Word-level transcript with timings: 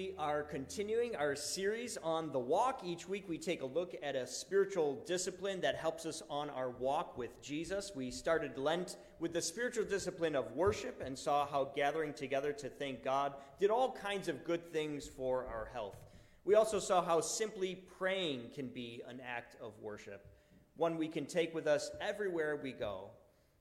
we 0.00 0.14
are 0.16 0.42
continuing 0.42 1.14
our 1.14 1.36
series 1.36 1.98
on 2.02 2.32
the 2.32 2.38
walk. 2.38 2.80
Each 2.82 3.06
week 3.06 3.28
we 3.28 3.36
take 3.36 3.60
a 3.60 3.66
look 3.66 3.94
at 4.02 4.16
a 4.16 4.26
spiritual 4.26 5.04
discipline 5.06 5.60
that 5.60 5.76
helps 5.76 6.06
us 6.06 6.22
on 6.30 6.48
our 6.48 6.70
walk 6.70 7.18
with 7.18 7.42
Jesus. 7.42 7.92
We 7.94 8.10
started 8.10 8.56
Lent 8.56 8.96
with 9.18 9.34
the 9.34 9.42
spiritual 9.42 9.84
discipline 9.84 10.34
of 10.34 10.52
worship 10.52 11.02
and 11.04 11.18
saw 11.18 11.46
how 11.46 11.72
gathering 11.76 12.14
together 12.14 12.50
to 12.50 12.70
thank 12.70 13.04
God 13.04 13.34
did 13.60 13.68
all 13.68 13.92
kinds 13.92 14.28
of 14.28 14.42
good 14.42 14.72
things 14.72 15.06
for 15.06 15.44
our 15.44 15.68
health. 15.70 15.98
We 16.46 16.54
also 16.54 16.78
saw 16.78 17.04
how 17.04 17.20
simply 17.20 17.84
praying 17.98 18.52
can 18.54 18.68
be 18.68 19.02
an 19.06 19.20
act 19.20 19.56
of 19.60 19.74
worship, 19.82 20.24
one 20.78 20.96
we 20.96 21.08
can 21.08 21.26
take 21.26 21.54
with 21.54 21.66
us 21.66 21.90
everywhere 22.00 22.56
we 22.56 22.72
go. 22.72 23.10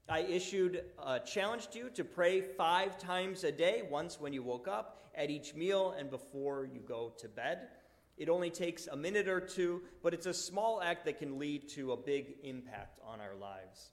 I 0.08 0.22
issued 0.22 0.86
a 1.06 1.20
challenge 1.20 1.68
to 1.72 1.80
you 1.80 1.90
to 1.96 2.06
pray 2.06 2.40
five 2.40 2.98
times 2.98 3.44
a 3.44 3.52
day, 3.52 3.84
once 3.92 4.22
when 4.22 4.32
you 4.32 4.42
woke 4.42 4.70
up, 4.70 4.96
at 5.20 5.30
each 5.30 5.54
meal, 5.54 5.94
and 6.00 6.10
before 6.10 6.68
you 6.74 6.80
go 6.80 7.14
to 7.20 7.28
bed. 7.28 7.68
It 8.18 8.30
only 8.30 8.50
takes 8.50 8.88
a 8.88 8.96
minute 8.96 9.28
or 9.28 9.40
two, 9.40 9.82
but 10.02 10.14
it's 10.14 10.26
a 10.26 10.34
small 10.34 10.82
act 10.82 11.06
that 11.06 11.20
can 11.20 11.38
lead 11.38 11.70
to 11.70 11.92
a 11.92 11.98
big 11.98 12.38
impact 12.44 13.00
on 13.06 13.22
our 13.22 13.36
lives. 13.36 13.92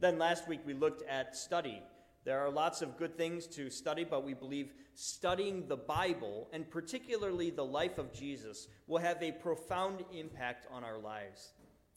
Then 0.00 0.18
last 0.18 0.46
week 0.46 0.60
we 0.66 0.74
looked 0.74 1.02
at 1.08 1.36
study. 1.36 1.82
There 2.24 2.40
are 2.40 2.50
lots 2.50 2.82
of 2.82 2.98
good 2.98 3.16
things 3.16 3.46
to 3.48 3.70
study, 3.70 4.04
but 4.04 4.24
we 4.24 4.34
believe 4.34 4.72
studying 4.94 5.68
the 5.68 5.76
Bible, 5.76 6.48
and 6.52 6.68
particularly 6.68 7.50
the 7.50 7.64
life 7.64 7.98
of 7.98 8.12
Jesus, 8.12 8.68
will 8.86 8.98
have 8.98 9.22
a 9.22 9.32
profound 9.32 10.04
impact 10.12 10.66
on 10.72 10.84
our 10.84 10.98
lives. 10.98 11.52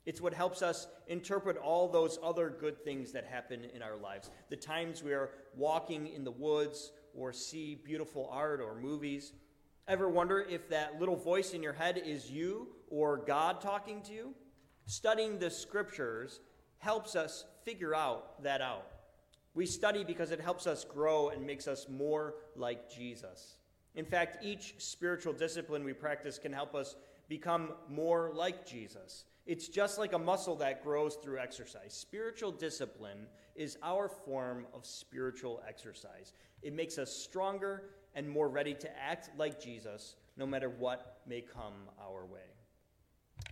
It's 0.05 0.21
what 0.21 0.33
helps 0.33 0.61
us 0.61 0.87
interpret 1.07 1.57
all 1.57 1.87
those 1.87 2.17
other 2.23 2.49
good 2.49 2.83
things 2.83 3.11
that 3.11 3.25
happen 3.25 3.63
in 3.75 3.81
our 3.81 3.95
lives. 3.97 4.31
The 4.49 4.55
times 4.55 5.03
we 5.03 5.13
are 5.13 5.29
walking 5.55 6.07
in 6.07 6.23
the 6.23 6.31
woods 6.31 6.91
or 7.15 7.33
see 7.33 7.75
beautiful 7.75 8.29
art 8.31 8.61
or 8.61 8.75
movies. 8.75 9.33
Ever 9.87 10.09
wonder 10.09 10.45
if 10.49 10.69
that 10.69 10.99
little 10.99 11.15
voice 11.15 11.53
in 11.53 11.63
your 11.63 11.73
head 11.73 12.01
is 12.05 12.29
you 12.29 12.67
or 12.89 13.17
God 13.17 13.61
talking 13.61 14.01
to 14.03 14.13
you? 14.13 14.33
Studying 14.85 15.39
the 15.39 15.49
scriptures 15.49 16.39
helps 16.77 17.15
us 17.15 17.45
figure 17.63 17.93
out 17.93 18.41
that 18.43 18.61
out. 18.61 18.87
We 19.53 19.65
study 19.65 20.03
because 20.03 20.31
it 20.31 20.39
helps 20.39 20.67
us 20.67 20.85
grow 20.85 21.29
and 21.29 21.45
makes 21.45 21.67
us 21.67 21.87
more 21.89 22.35
like 22.55 22.89
Jesus. 22.89 23.57
In 23.95 24.05
fact, 24.05 24.43
each 24.43 24.75
spiritual 24.77 25.33
discipline 25.33 25.83
we 25.83 25.93
practice 25.93 26.37
can 26.37 26.53
help 26.53 26.75
us 26.75 26.95
become 27.29 27.69
more 27.87 28.31
like 28.33 28.67
Jesus. 28.67 29.23
It's 29.45 29.67
just 29.67 29.97
like 29.97 30.13
a 30.13 30.19
muscle 30.19 30.55
that 30.57 30.83
grows 30.83 31.15
through 31.15 31.39
exercise. 31.39 31.93
Spiritual 31.93 32.51
discipline 32.51 33.27
is 33.55 33.77
our 33.81 34.09
form 34.09 34.65
of 34.73 34.85
spiritual 34.85 35.61
exercise. 35.67 36.33
It 36.61 36.73
makes 36.73 36.97
us 36.97 37.11
stronger 37.11 37.83
and 38.15 38.27
more 38.27 38.49
ready 38.49 38.73
to 38.73 38.99
act 38.99 39.29
like 39.37 39.61
Jesus 39.61 40.15
no 40.37 40.45
matter 40.45 40.69
what 40.69 41.21
may 41.27 41.41
come 41.41 41.73
our 42.01 42.25
way. 42.25 42.39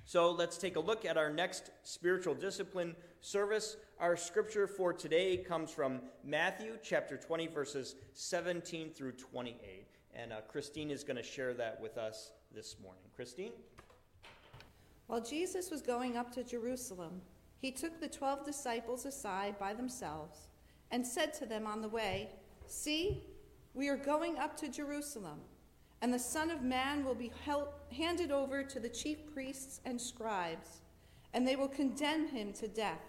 So 0.05 0.31
let's 0.31 0.57
take 0.57 0.75
a 0.75 0.79
look 0.79 1.05
at 1.05 1.17
our 1.17 1.29
next 1.29 1.71
spiritual 1.83 2.33
discipline 2.33 2.95
service. 3.21 3.77
Our 3.99 4.15
scripture 4.15 4.67
for 4.67 4.93
today 4.93 5.37
comes 5.37 5.71
from 5.71 6.01
Matthew 6.23 6.77
chapter 6.81 7.17
20, 7.17 7.47
verses 7.47 7.95
17 8.13 8.91
through 8.91 9.13
28. 9.13 9.87
And 10.15 10.33
uh, 10.33 10.41
Christine 10.47 10.91
is 10.91 11.03
going 11.03 11.17
to 11.17 11.23
share 11.23 11.53
that 11.55 11.79
with 11.81 11.97
us 11.97 12.31
this 12.53 12.75
morning. 12.81 13.03
Christine? 13.15 13.51
While 15.07 15.21
Jesus 15.21 15.71
was 15.71 15.81
going 15.81 16.17
up 16.17 16.31
to 16.33 16.43
Jerusalem, 16.43 17.21
he 17.59 17.71
took 17.71 17.99
the 17.99 18.07
twelve 18.07 18.45
disciples 18.45 19.05
aside 19.05 19.57
by 19.57 19.73
themselves 19.73 20.47
and 20.91 21.05
said 21.05 21.33
to 21.35 21.45
them 21.45 21.65
on 21.65 21.81
the 21.81 21.89
way, 21.89 22.29
See, 22.67 23.23
we 23.73 23.87
are 23.87 23.97
going 23.97 24.37
up 24.37 24.57
to 24.57 24.67
Jerusalem, 24.67 25.39
and 26.01 26.13
the 26.13 26.19
Son 26.19 26.51
of 26.51 26.61
Man 26.61 27.05
will 27.05 27.15
be 27.15 27.31
held, 27.45 27.69
handed 27.95 28.31
over 28.31 28.63
to 28.63 28.79
the 28.79 28.89
chief 28.89 29.33
priests 29.33 29.79
and 29.85 29.99
scribes, 29.99 30.81
and 31.33 31.47
they 31.47 31.55
will 31.55 31.67
condemn 31.67 32.27
him 32.27 32.51
to 32.53 32.67
death. 32.67 33.01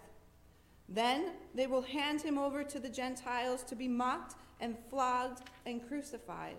Then 0.87 1.33
they 1.53 1.67
will 1.67 1.81
hand 1.81 2.21
him 2.21 2.37
over 2.37 2.63
to 2.63 2.79
the 2.79 2.89
Gentiles 2.89 3.63
to 3.63 3.75
be 3.75 3.87
mocked 3.87 4.35
and 4.59 4.77
flogged 4.89 5.43
and 5.65 5.85
crucified. 5.87 6.57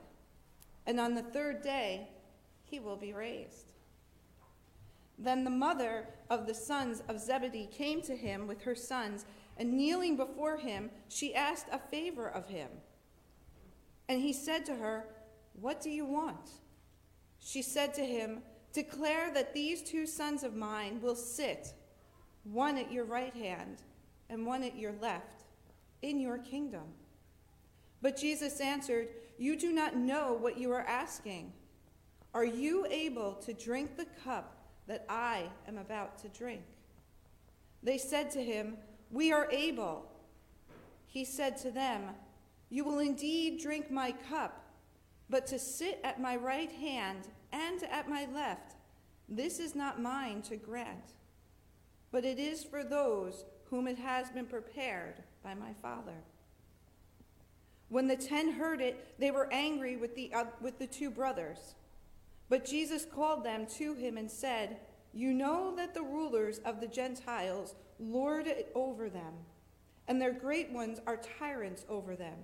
And 0.87 1.01
on 1.01 1.15
the 1.15 1.23
third 1.23 1.63
day, 1.63 2.09
he 2.65 2.79
will 2.79 2.97
be 2.97 3.13
raised. 3.13 3.70
Then 5.21 5.45
the 5.45 5.51
mother 5.51 6.09
of 6.31 6.47
the 6.47 6.55
sons 6.55 7.03
of 7.07 7.21
Zebedee 7.21 7.69
came 7.71 8.01
to 8.03 8.17
him 8.17 8.47
with 8.47 8.63
her 8.63 8.75
sons, 8.75 9.27
and 9.59 9.75
kneeling 9.75 10.17
before 10.17 10.57
him, 10.57 10.91
she 11.11 11.35
asked 11.35 11.67
a 11.71 11.79
favor 11.79 12.27
of 12.27 12.49
him. 12.49 12.71
And 14.09 14.21
he 14.21 14.33
said 14.33 14.65
to 14.67 14.77
her, 14.77 15.05
What 15.61 15.83
do 15.83 15.91
you 15.91 16.07
want? 16.07 16.51
She 17.39 17.61
said 17.61 17.93
to 17.95 18.05
him, 18.05 18.41
Declare 18.73 19.35
that 19.35 19.53
these 19.53 19.83
two 19.83 20.07
sons 20.07 20.43
of 20.43 20.57
mine 20.57 21.01
will 21.03 21.15
sit, 21.15 21.75
one 22.45 22.79
at 22.79 22.91
your 22.91 23.05
right 23.05 23.35
hand 23.35 23.83
and 24.31 24.47
one 24.47 24.63
at 24.63 24.77
your 24.77 24.95
left, 25.03 25.45
in 26.01 26.19
your 26.19 26.39
kingdom. 26.39 26.85
But 28.01 28.17
Jesus 28.17 28.61
answered, 28.61 29.09
You 29.37 29.59
do 29.59 29.71
not 29.71 29.97
know 29.97 30.33
what 30.33 30.57
you 30.57 30.73
are 30.73 30.87
asking. 30.87 31.53
Are 32.33 32.45
you 32.45 32.87
able 32.89 33.35
to 33.35 33.53
drink 33.53 33.97
the 33.97 34.07
cup? 34.25 34.57
That 34.91 35.07
I 35.09 35.45
am 35.69 35.79
about 35.79 36.19
to 36.19 36.29
drink. 36.31 36.63
They 37.81 37.97
said 37.97 38.29
to 38.33 38.43
him, 38.43 38.77
We 39.13 39.31
are 39.31 39.49
able. 39.53 40.05
He 41.07 41.25
said 41.25 41.57
to 41.59 41.71
them, 41.71 42.11
You 42.71 42.85
will 42.85 42.99
indeed 42.99 43.63
drink 43.63 43.89
my 43.89 44.11
cup, 44.11 44.65
but 45.29 45.47
to 45.47 45.61
sit 45.61 46.01
at 46.03 46.21
my 46.21 46.35
right 46.35 46.73
hand 46.73 47.29
and 47.53 47.85
at 47.85 48.09
my 48.09 48.27
left, 48.35 48.75
this 49.29 49.61
is 49.61 49.77
not 49.77 50.03
mine 50.03 50.43
to 50.43 50.57
grant, 50.57 51.15
but 52.11 52.25
it 52.25 52.41
is 52.41 52.65
for 52.65 52.83
those 52.83 53.45
whom 53.67 53.87
it 53.87 53.99
has 53.99 54.29
been 54.31 54.47
prepared 54.47 55.23
by 55.45 55.55
my 55.55 55.73
Father. 55.81 56.25
When 57.91 58.09
the 58.09 58.17
ten 58.17 58.51
heard 58.51 58.81
it, 58.81 59.15
they 59.21 59.31
were 59.31 59.49
angry 59.53 59.97
with 59.97 60.17
the, 60.17 60.35
uh, 60.35 60.47
with 60.61 60.81
the 60.81 60.89
two 60.89 61.11
brothers. 61.11 61.77
But 62.51 62.67
Jesus 62.67 63.07
called 63.07 63.45
them 63.45 63.65
to 63.79 63.95
him 63.95 64.19
and 64.19 64.31
said, 64.31 64.79
You 65.15 65.33
know 65.33 65.75
that 65.77 65.95
the 65.95 66.03
rulers 66.03 66.59
of 66.67 66.81
the 66.81 66.89
Gentiles 66.89 67.77
lord 67.99 68.49
it 68.49 68.73
over 68.75 69.09
them, 69.09 69.33
and 70.09 70.21
their 70.21 70.33
great 70.33 70.71
ones 70.71 71.01
are 71.07 71.17
tyrants 71.39 71.87
over 71.89 72.17
them. 72.17 72.37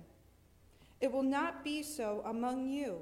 It 1.01 1.11
will 1.11 1.23
not 1.23 1.63
be 1.63 1.83
so 1.83 2.23
among 2.25 2.69
you, 2.69 3.01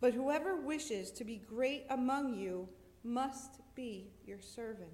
but 0.00 0.14
whoever 0.14 0.56
wishes 0.56 1.10
to 1.12 1.24
be 1.24 1.36
great 1.36 1.84
among 1.90 2.34
you 2.34 2.68
must 3.04 3.60
be 3.74 4.08
your 4.26 4.40
servant. 4.40 4.88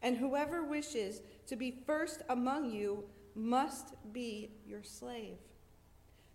And 0.00 0.16
whoever 0.16 0.64
wishes 0.64 1.20
to 1.46 1.56
be 1.56 1.82
first 1.86 2.22
among 2.30 2.70
you 2.70 3.04
must 3.34 3.94
be 4.12 4.50
your 4.66 4.82
slave. 4.82 5.36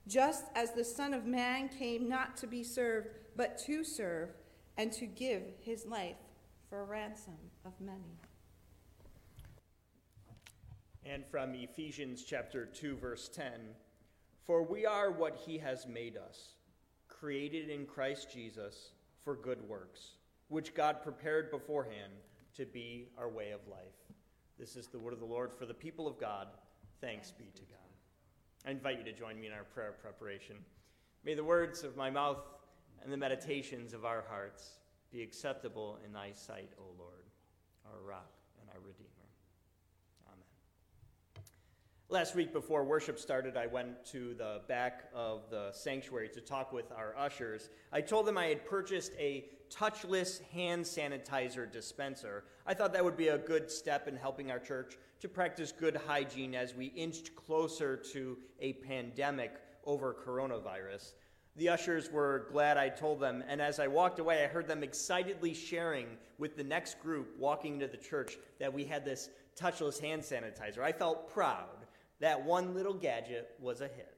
Just 0.07 0.45
as 0.55 0.71
the 0.71 0.85
Son 0.85 1.13
of 1.13 1.25
Man 1.25 1.67
came 1.67 2.07
not 2.07 2.37
to 2.37 2.47
be 2.47 2.63
served, 2.63 3.09
but 3.37 3.59
to 3.59 3.83
serve 3.83 4.31
and 4.77 4.91
to 4.91 5.05
give 5.05 5.43
his 5.61 5.85
life 5.85 6.17
for 6.69 6.81
a 6.81 6.85
ransom 6.85 7.37
of 7.63 7.71
many. 7.79 8.19
And 11.05 11.23
from 11.25 11.53
Ephesians 11.53 12.25
chapter 12.27 12.65
2 12.65 12.97
verse 12.97 13.29
10, 13.29 13.51
for 14.45 14.63
we 14.63 14.85
are 14.85 15.11
what 15.11 15.39
he 15.45 15.57
has 15.59 15.87
made 15.87 16.17
us, 16.17 16.55
created 17.07 17.69
in 17.69 17.85
Christ 17.85 18.27
Jesus 18.33 18.91
for 19.23 19.35
good 19.35 19.61
works, 19.69 20.15
which 20.49 20.73
God 20.73 21.01
prepared 21.01 21.51
beforehand 21.51 22.13
to 22.55 22.65
be 22.65 23.07
our 23.17 23.29
way 23.29 23.51
of 23.51 23.61
life. 23.69 23.77
This 24.59 24.75
is 24.75 24.87
the 24.87 24.99
word 24.99 25.13
of 25.13 25.19
the 25.19 25.25
Lord 25.25 25.51
for 25.53 25.65
the 25.65 25.73
people 25.73 26.07
of 26.07 26.19
God. 26.19 26.47
Thanks 26.99 27.31
be 27.31 27.51
to 27.55 27.61
God. 27.61 27.77
I 28.65 28.71
invite 28.71 28.97
you 28.97 29.03
to 29.05 29.13
join 29.13 29.39
me 29.39 29.47
in 29.47 29.53
our 29.53 29.63
prayer 29.63 29.93
preparation. 30.01 30.55
May 31.23 31.35
the 31.35 31.43
words 31.43 31.83
of 31.83 31.95
my 31.95 32.09
mouth 32.09 32.39
and 33.03 33.11
the 33.11 33.17
meditations 33.17 33.93
of 33.93 34.05
our 34.05 34.23
hearts 34.29 34.79
be 35.11 35.21
acceptable 35.21 35.99
in 36.05 36.13
thy 36.13 36.31
sight, 36.33 36.71
O 36.79 36.83
Lord, 36.97 37.23
our 37.85 37.99
rock 38.07 38.31
and 38.59 38.69
our 38.69 38.79
redeemer. 38.79 39.07
Amen. 40.27 40.43
Last 42.09 42.35
week 42.35 42.51
before 42.51 42.83
worship 42.83 43.19
started, 43.19 43.55
I 43.55 43.67
went 43.67 44.05
to 44.07 44.33
the 44.33 44.61
back 44.67 45.05
of 45.13 45.49
the 45.49 45.71
sanctuary 45.71 46.29
to 46.29 46.41
talk 46.41 46.73
with 46.73 46.91
our 46.91 47.15
ushers. 47.17 47.69
I 47.91 48.01
told 48.01 48.25
them 48.25 48.37
I 48.37 48.47
had 48.47 48.65
purchased 48.65 49.13
a 49.17 49.45
touchless 49.69 50.41
hand 50.51 50.83
sanitizer 50.83 51.71
dispenser. 51.71 52.45
I 52.65 52.73
thought 52.73 52.93
that 52.93 53.03
would 53.03 53.17
be 53.17 53.29
a 53.29 53.37
good 53.37 53.69
step 53.69 54.07
in 54.07 54.15
helping 54.15 54.51
our 54.51 54.59
church 54.59 54.97
to 55.19 55.27
practice 55.27 55.71
good 55.71 55.95
hygiene 55.95 56.55
as 56.55 56.75
we 56.75 56.87
inched 56.87 57.35
closer 57.35 57.97
to 58.13 58.37
a 58.59 58.73
pandemic 58.73 59.55
over 59.85 60.13
coronavirus. 60.13 61.13
The 61.57 61.69
ushers 61.69 62.11
were 62.11 62.47
glad 62.51 62.77
I 62.77 62.89
told 62.89 63.19
them, 63.19 63.43
and 63.47 63.59
as 63.59 63.79
I 63.79 63.87
walked 63.87 64.19
away, 64.19 64.43
I 64.43 64.47
heard 64.47 64.67
them 64.67 64.83
excitedly 64.83 65.55
sharing 65.55 66.05
with 66.37 66.55
the 66.55 66.63
next 66.63 66.99
group 67.01 67.35
walking 67.39 67.73
into 67.73 67.87
the 67.87 67.97
church 67.97 68.37
that 68.59 68.71
we 68.71 68.85
had 68.85 69.03
this 69.03 69.29
touchless 69.59 69.99
hand 69.99 70.21
sanitizer. 70.21 70.83
I 70.83 70.91
felt 70.91 71.33
proud 71.33 71.87
that 72.19 72.45
one 72.45 72.75
little 72.75 72.93
gadget 72.93 73.55
was 73.59 73.81
a 73.81 73.87
hit. 73.87 74.17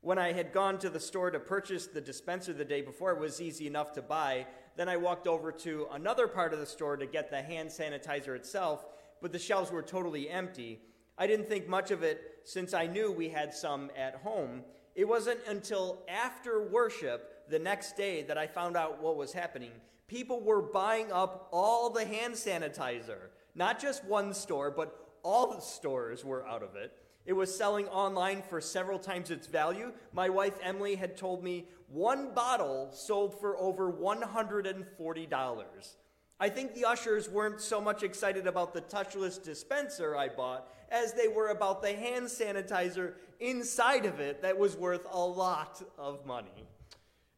When 0.00 0.16
I 0.16 0.32
had 0.32 0.52
gone 0.52 0.78
to 0.78 0.88
the 0.88 1.00
store 1.00 1.32
to 1.32 1.40
purchase 1.40 1.88
the 1.88 2.00
dispenser 2.00 2.52
the 2.52 2.64
day 2.64 2.82
before, 2.82 3.10
it 3.10 3.18
was 3.18 3.40
easy 3.40 3.66
enough 3.66 3.92
to 3.94 4.02
buy. 4.02 4.46
Then 4.76 4.88
I 4.88 4.96
walked 4.96 5.26
over 5.26 5.50
to 5.50 5.88
another 5.92 6.28
part 6.28 6.54
of 6.54 6.60
the 6.60 6.66
store 6.66 6.96
to 6.96 7.06
get 7.06 7.30
the 7.30 7.42
hand 7.42 7.68
sanitizer 7.68 8.36
itself, 8.36 8.86
but 9.20 9.32
the 9.32 9.38
shelves 9.40 9.72
were 9.72 9.82
totally 9.82 10.30
empty. 10.30 10.80
I 11.18 11.26
didn't 11.26 11.48
think 11.48 11.68
much 11.68 11.90
of 11.90 12.04
it 12.04 12.42
since 12.44 12.72
I 12.74 12.86
knew 12.86 13.10
we 13.10 13.28
had 13.28 13.52
some 13.52 13.90
at 13.96 14.14
home. 14.14 14.62
It 14.94 15.08
wasn't 15.08 15.40
until 15.46 16.02
after 16.08 16.62
worship 16.62 17.48
the 17.48 17.58
next 17.58 17.96
day 17.96 18.22
that 18.24 18.38
I 18.38 18.46
found 18.46 18.76
out 18.76 19.02
what 19.02 19.16
was 19.16 19.32
happening. 19.32 19.72
People 20.08 20.40
were 20.40 20.62
buying 20.62 21.12
up 21.12 21.48
all 21.52 21.90
the 21.90 22.04
hand 22.04 22.34
sanitizer. 22.34 23.30
Not 23.54 23.80
just 23.80 24.04
one 24.04 24.34
store, 24.34 24.70
but 24.70 25.08
all 25.22 25.52
the 25.52 25.60
stores 25.60 26.24
were 26.24 26.46
out 26.46 26.62
of 26.62 26.76
it. 26.76 26.92
It 27.26 27.34
was 27.34 27.56
selling 27.56 27.86
online 27.88 28.42
for 28.42 28.60
several 28.60 28.98
times 28.98 29.30
its 29.30 29.46
value. 29.46 29.92
My 30.12 30.28
wife 30.28 30.58
Emily 30.62 30.96
had 30.96 31.16
told 31.16 31.44
me 31.44 31.68
one 31.88 32.34
bottle 32.34 32.90
sold 32.92 33.38
for 33.38 33.56
over 33.58 33.92
$140. 33.92 35.94
I 36.42 36.48
think 36.48 36.74
the 36.74 36.86
ushers 36.86 37.28
weren't 37.28 37.60
so 37.60 37.82
much 37.82 38.02
excited 38.02 38.46
about 38.46 38.72
the 38.72 38.80
touchless 38.80 39.42
dispenser 39.42 40.16
I 40.16 40.28
bought 40.28 40.66
as 40.90 41.12
they 41.12 41.28
were 41.28 41.48
about 41.48 41.82
the 41.82 41.92
hand 41.92 42.26
sanitizer 42.26 43.12
inside 43.40 44.06
of 44.06 44.20
it 44.20 44.40
that 44.40 44.58
was 44.58 44.74
worth 44.74 45.06
a 45.12 45.18
lot 45.20 45.82
of 45.98 46.24
money. 46.24 46.66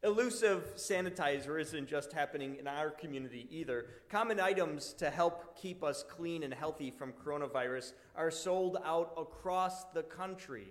Elusive 0.03 0.75
sanitizer 0.77 1.59
isn't 1.59 1.89
just 1.89 2.13
happening 2.13 2.55
in 2.55 2.65
our 2.65 2.91
community 2.91 3.45
either. 3.51 3.87
Common 4.09 4.39
items 4.39 4.93
to 4.93 5.09
help 5.09 5.57
keep 5.57 5.83
us 5.83 6.05
clean 6.09 6.43
and 6.43 6.53
healthy 6.53 6.89
from 6.89 7.11
coronavirus 7.11 7.91
are 8.15 8.31
sold 8.31 8.77
out 8.85 9.13
across 9.17 9.83
the 9.93 10.03
country. 10.03 10.67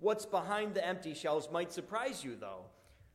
What's 0.00 0.26
behind 0.26 0.74
the 0.74 0.86
empty 0.86 1.14
shelves 1.14 1.48
might 1.50 1.72
surprise 1.72 2.22
you, 2.22 2.36
though. 2.36 2.66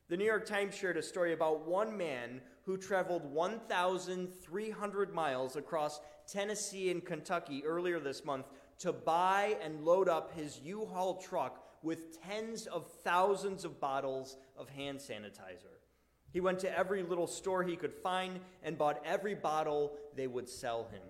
The 0.07 0.17
New 0.17 0.25
York 0.25 0.47
Times 0.47 0.75
shared 0.75 0.97
a 0.97 1.03
story 1.03 1.33
about 1.33 1.67
one 1.67 1.95
man 1.95 2.41
who 2.69 2.77
traveled 2.77 3.25
1,300 3.25 5.11
miles 5.11 5.55
across 5.55 5.99
Tennessee 6.31 6.91
and 6.91 7.03
Kentucky 7.03 7.65
earlier 7.65 7.99
this 7.99 8.23
month 8.23 8.45
to 8.77 8.93
buy 8.93 9.57
and 9.63 9.83
load 9.83 10.07
up 10.07 10.37
his 10.37 10.59
U 10.59 10.85
Haul 10.85 11.15
truck 11.15 11.65
with 11.81 12.21
tens 12.21 12.67
of 12.67 12.85
thousands 13.03 13.65
of 13.65 13.79
bottles 13.79 14.37
of 14.55 14.69
hand 14.69 14.99
sanitizer. 14.99 15.79
He 16.31 16.41
went 16.41 16.59
to 16.59 16.77
every 16.77 17.01
little 17.01 17.25
store 17.25 17.63
he 17.63 17.75
could 17.75 17.91
find 17.91 18.39
and 18.61 18.77
bought 18.77 19.01
every 19.03 19.33
bottle 19.33 19.97
they 20.15 20.27
would 20.27 20.47
sell 20.47 20.89
him. 20.91 21.01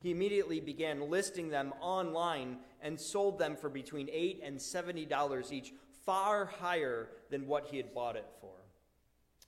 He 0.00 0.10
immediately 0.10 0.58
began 0.58 1.10
listing 1.10 1.48
them 1.48 1.74
online 1.80 2.56
and 2.82 2.98
sold 2.98 3.38
them 3.38 3.54
for 3.54 3.68
between 3.68 4.08
8 4.10 4.40
and 4.42 4.58
$70 4.58 5.52
each, 5.52 5.74
far 6.04 6.46
higher 6.46 7.10
than 7.30 7.46
what 7.46 7.68
he 7.68 7.76
had 7.76 7.94
bought 7.94 8.16
it 8.16 8.26
for. 8.40 8.63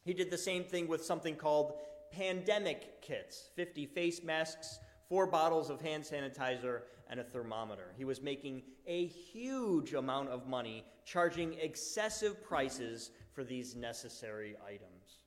He 0.06 0.14
did 0.14 0.30
the 0.30 0.38
same 0.38 0.62
thing 0.62 0.86
with 0.86 1.04
something 1.04 1.34
called 1.34 1.74
pandemic 2.12 3.02
kits 3.02 3.50
50 3.56 3.86
face 3.86 4.22
masks, 4.22 4.78
four 5.08 5.26
bottles 5.26 5.68
of 5.68 5.80
hand 5.80 6.04
sanitizer, 6.04 6.82
and 7.10 7.18
a 7.18 7.24
thermometer. 7.24 7.92
He 7.98 8.04
was 8.04 8.22
making 8.22 8.62
a 8.86 9.06
huge 9.06 9.94
amount 9.94 10.28
of 10.28 10.46
money, 10.46 10.84
charging 11.04 11.54
excessive 11.54 12.42
prices 12.44 13.10
for 13.32 13.42
these 13.42 13.74
necessary 13.74 14.56
items. 14.64 15.24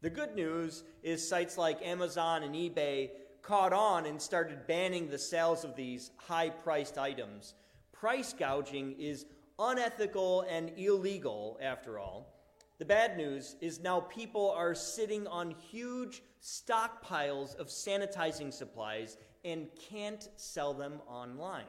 The 0.00 0.10
good 0.10 0.34
news 0.34 0.84
is 1.02 1.26
sites 1.26 1.58
like 1.58 1.86
Amazon 1.86 2.42
and 2.42 2.54
eBay 2.54 3.10
caught 3.42 3.74
on 3.74 4.06
and 4.06 4.20
started 4.20 4.66
banning 4.66 5.10
the 5.10 5.18
sales 5.18 5.62
of 5.62 5.76
these 5.76 6.10
high 6.16 6.48
priced 6.48 6.96
items. 6.96 7.54
Price 7.92 8.32
gouging 8.32 8.92
is 8.98 9.26
unethical 9.58 10.46
and 10.48 10.70
illegal, 10.78 11.58
after 11.60 11.98
all. 11.98 12.35
The 12.78 12.84
bad 12.84 13.16
news 13.16 13.56
is 13.62 13.80
now 13.80 14.00
people 14.00 14.50
are 14.50 14.74
sitting 14.74 15.26
on 15.26 15.54
huge 15.70 16.22
stockpiles 16.42 17.56
of 17.56 17.68
sanitizing 17.68 18.52
supplies 18.52 19.16
and 19.44 19.68
can't 19.90 20.28
sell 20.36 20.74
them 20.74 21.00
online. 21.08 21.64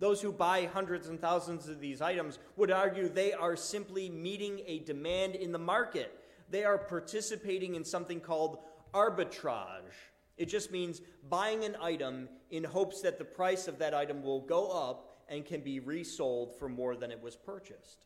Those 0.00 0.20
who 0.20 0.32
buy 0.32 0.64
hundreds 0.72 1.08
and 1.08 1.20
thousands 1.20 1.68
of 1.68 1.78
these 1.78 2.00
items 2.00 2.38
would 2.56 2.72
argue 2.72 3.08
they 3.08 3.32
are 3.32 3.54
simply 3.54 4.08
meeting 4.08 4.62
a 4.66 4.80
demand 4.80 5.36
in 5.36 5.52
the 5.52 5.58
market. 5.58 6.18
They 6.50 6.64
are 6.64 6.78
participating 6.78 7.76
in 7.76 7.84
something 7.84 8.18
called 8.18 8.58
arbitrage. 8.92 9.92
It 10.36 10.46
just 10.46 10.72
means 10.72 11.02
buying 11.28 11.64
an 11.64 11.76
item 11.80 12.28
in 12.50 12.64
hopes 12.64 13.02
that 13.02 13.18
the 13.18 13.24
price 13.24 13.68
of 13.68 13.78
that 13.78 13.94
item 13.94 14.22
will 14.22 14.40
go 14.40 14.70
up 14.70 15.18
and 15.28 15.44
can 15.44 15.60
be 15.60 15.78
resold 15.78 16.58
for 16.58 16.68
more 16.68 16.96
than 16.96 17.12
it 17.12 17.22
was 17.22 17.36
purchased. 17.36 17.98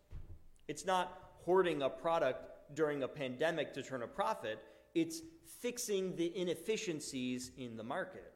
It's 0.67 0.85
not 0.85 1.24
hoarding 1.44 1.82
a 1.82 1.88
product 1.88 2.75
during 2.75 3.02
a 3.02 3.08
pandemic 3.08 3.75
to 3.75 3.82
turn 3.82 4.02
a 4.02 4.06
profit, 4.06 4.58
it's 4.94 5.20
fixing 5.61 6.17
the 6.17 6.37
inefficiencies 6.37 7.50
in 7.56 7.76
the 7.76 7.82
market. 7.82 8.32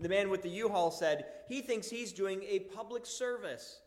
The 0.00 0.08
man 0.08 0.30
with 0.30 0.42
the 0.42 0.50
U 0.50 0.68
Haul 0.68 0.90
said 0.90 1.26
he 1.48 1.60
thinks 1.60 1.90
he's 1.90 2.12
doing 2.12 2.42
a 2.44 2.60
public 2.60 3.04
service. 3.04 3.80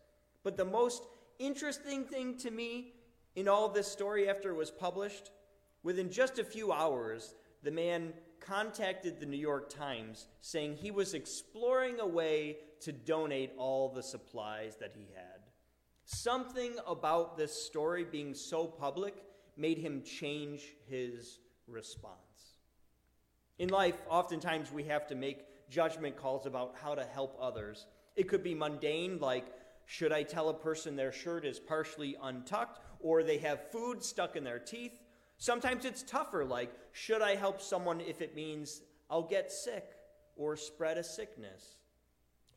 But 0.44 0.58
the 0.58 0.66
most 0.66 1.04
interesting 1.40 2.04
thing 2.04 2.38
to 2.38 2.52
me 2.52 2.94
in 3.36 3.48
all 3.48 3.70
this 3.70 3.88
story 3.88 4.30
after 4.30 4.50
it 4.50 4.58
was 4.58 4.72
published, 4.72 5.32
within 5.84 6.12
just 6.12 6.38
a 6.38 6.44
few 6.44 6.72
hours, 6.72 7.34
the 7.64 7.72
man 7.72 8.14
contacted 8.40 9.20
the 9.20 9.26
New 9.26 9.38
York 9.38 9.70
Times 9.70 10.28
saying 10.42 10.76
he 10.76 10.92
was 10.92 11.14
exploring 11.14 12.00
a 12.00 12.08
way 12.08 12.58
to 12.82 12.92
donate 12.92 13.52
all 13.58 13.90
the 13.94 14.04
supplies 14.04 14.76
that 14.78 14.94
he 14.96 15.08
had. 15.16 15.31
Something 16.14 16.76
about 16.86 17.38
this 17.38 17.54
story 17.54 18.04
being 18.04 18.34
so 18.34 18.68
public 18.68 19.16
made 19.56 19.78
him 19.78 20.04
change 20.04 20.76
his 20.90 21.40
response. 21.68 22.58
In 23.60 23.70
life, 23.70 23.96
oftentimes 24.10 24.74
we 24.74 24.84
have 24.84 25.08
to 25.08 25.16
make 25.16 25.70
judgment 25.70 26.18
calls 26.18 26.46
about 26.46 26.76
how 26.84 26.96
to 26.96 27.06
help 27.06 27.38
others. 27.40 27.86
It 28.18 28.28
could 28.28 28.44
be 28.44 28.54
mundane, 28.54 29.20
like 29.20 29.46
should 29.86 30.12
I 30.12 30.24
tell 30.24 30.50
a 30.50 30.54
person 30.54 30.96
their 30.96 31.14
shirt 31.14 31.46
is 31.46 31.60
partially 31.60 32.18
untucked 32.22 32.82
or 33.00 33.24
they 33.24 33.38
have 33.38 33.72
food 33.72 34.04
stuck 34.04 34.36
in 34.36 34.44
their 34.44 34.60
teeth? 34.60 35.00
Sometimes 35.38 35.86
it's 35.86 36.04
tougher, 36.04 36.44
like 36.44 36.74
should 36.92 37.22
I 37.22 37.36
help 37.36 37.62
someone 37.62 38.02
if 38.02 38.22
it 38.22 38.36
means 38.36 38.82
I'll 39.10 39.24
get 39.24 39.50
sick 39.50 39.92
or 40.36 40.58
spread 40.58 40.98
a 40.98 41.04
sickness? 41.04 41.78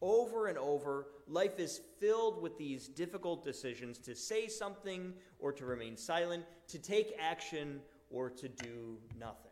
Over 0.07 0.49
and 0.49 0.59
over, 0.59 1.07
life 1.27 1.59
is 1.59 1.81
filled 1.99 2.43
with 2.43 2.59
these 2.59 2.89
difficult 2.89 3.43
decisions 3.43 3.97
to 4.01 4.15
say 4.15 4.49
something 4.49 5.15
or 5.39 5.51
to 5.53 5.65
remain 5.65 5.97
silent, 5.97 6.45
to 6.69 6.79
take 6.79 7.17
action 7.19 7.81
or 8.11 8.29
to 8.29 8.47
do 8.47 8.99
nothing. 9.19 9.51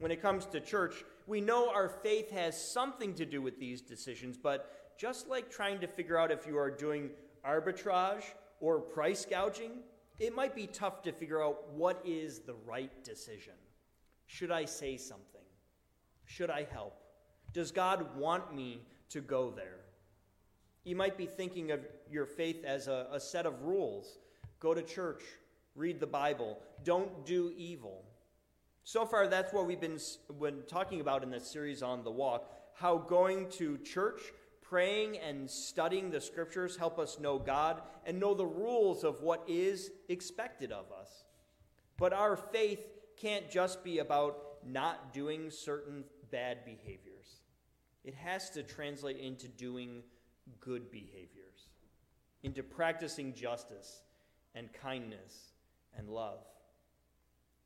When 0.00 0.10
it 0.10 0.20
comes 0.20 0.46
to 0.46 0.58
church, 0.58 1.04
we 1.28 1.40
know 1.40 1.70
our 1.70 1.88
faith 1.88 2.28
has 2.32 2.60
something 2.60 3.14
to 3.14 3.24
do 3.24 3.40
with 3.40 3.60
these 3.60 3.80
decisions, 3.80 4.36
but 4.36 4.96
just 4.98 5.28
like 5.28 5.48
trying 5.48 5.78
to 5.78 5.86
figure 5.86 6.18
out 6.18 6.32
if 6.32 6.44
you 6.44 6.58
are 6.58 6.70
doing 6.70 7.10
arbitrage 7.46 8.24
or 8.58 8.80
price 8.80 9.24
gouging, 9.24 9.74
it 10.18 10.34
might 10.34 10.56
be 10.56 10.66
tough 10.66 11.02
to 11.02 11.12
figure 11.12 11.40
out 11.40 11.72
what 11.72 12.02
is 12.04 12.40
the 12.40 12.56
right 12.66 13.04
decision. 13.04 13.54
Should 14.26 14.50
I 14.50 14.64
say 14.64 14.96
something? 14.96 15.40
Should 16.24 16.50
I 16.50 16.66
help? 16.72 16.96
Does 17.52 17.70
God 17.70 18.16
want 18.16 18.52
me 18.52 18.80
to 19.10 19.20
go 19.20 19.50
there? 19.50 19.78
You 20.84 20.96
might 20.96 21.16
be 21.16 21.26
thinking 21.26 21.70
of 21.70 21.80
your 22.10 22.26
faith 22.26 22.64
as 22.64 22.88
a, 22.88 23.06
a 23.12 23.20
set 23.20 23.46
of 23.46 23.62
rules 23.62 24.18
go 24.58 24.74
to 24.74 24.82
church, 24.82 25.22
read 25.74 26.00
the 26.00 26.06
Bible, 26.06 26.58
don't 26.84 27.24
do 27.24 27.52
evil. 27.56 28.04
So 28.84 29.06
far, 29.06 29.26
that's 29.26 29.52
what 29.52 29.66
we've 29.66 29.80
been, 29.80 29.98
been 30.40 30.62
talking 30.66 31.00
about 31.00 31.22
in 31.22 31.30
this 31.30 31.50
series 31.50 31.82
on 31.82 32.04
the 32.04 32.10
walk 32.10 32.50
how 32.74 32.96
going 32.96 33.46
to 33.50 33.76
church, 33.78 34.22
praying, 34.62 35.18
and 35.18 35.50
studying 35.50 36.10
the 36.10 36.20
scriptures 36.20 36.76
help 36.76 36.98
us 36.98 37.18
know 37.20 37.38
God 37.38 37.82
and 38.06 38.18
know 38.18 38.32
the 38.32 38.46
rules 38.46 39.04
of 39.04 39.20
what 39.20 39.44
is 39.46 39.90
expected 40.08 40.72
of 40.72 40.86
us. 40.98 41.24
But 41.98 42.14
our 42.14 42.36
faith 42.36 42.80
can't 43.18 43.50
just 43.50 43.84
be 43.84 43.98
about 43.98 44.38
not 44.66 45.12
doing 45.12 45.50
certain 45.50 46.04
bad 46.30 46.64
behaviors, 46.64 47.09
it 48.04 48.14
has 48.14 48.50
to 48.50 48.62
translate 48.62 49.18
into 49.18 49.48
doing 49.48 50.02
good 50.60 50.90
behaviors, 50.90 51.68
into 52.42 52.62
practicing 52.62 53.34
justice 53.34 54.02
and 54.54 54.72
kindness 54.72 55.52
and 55.96 56.08
love. 56.08 56.40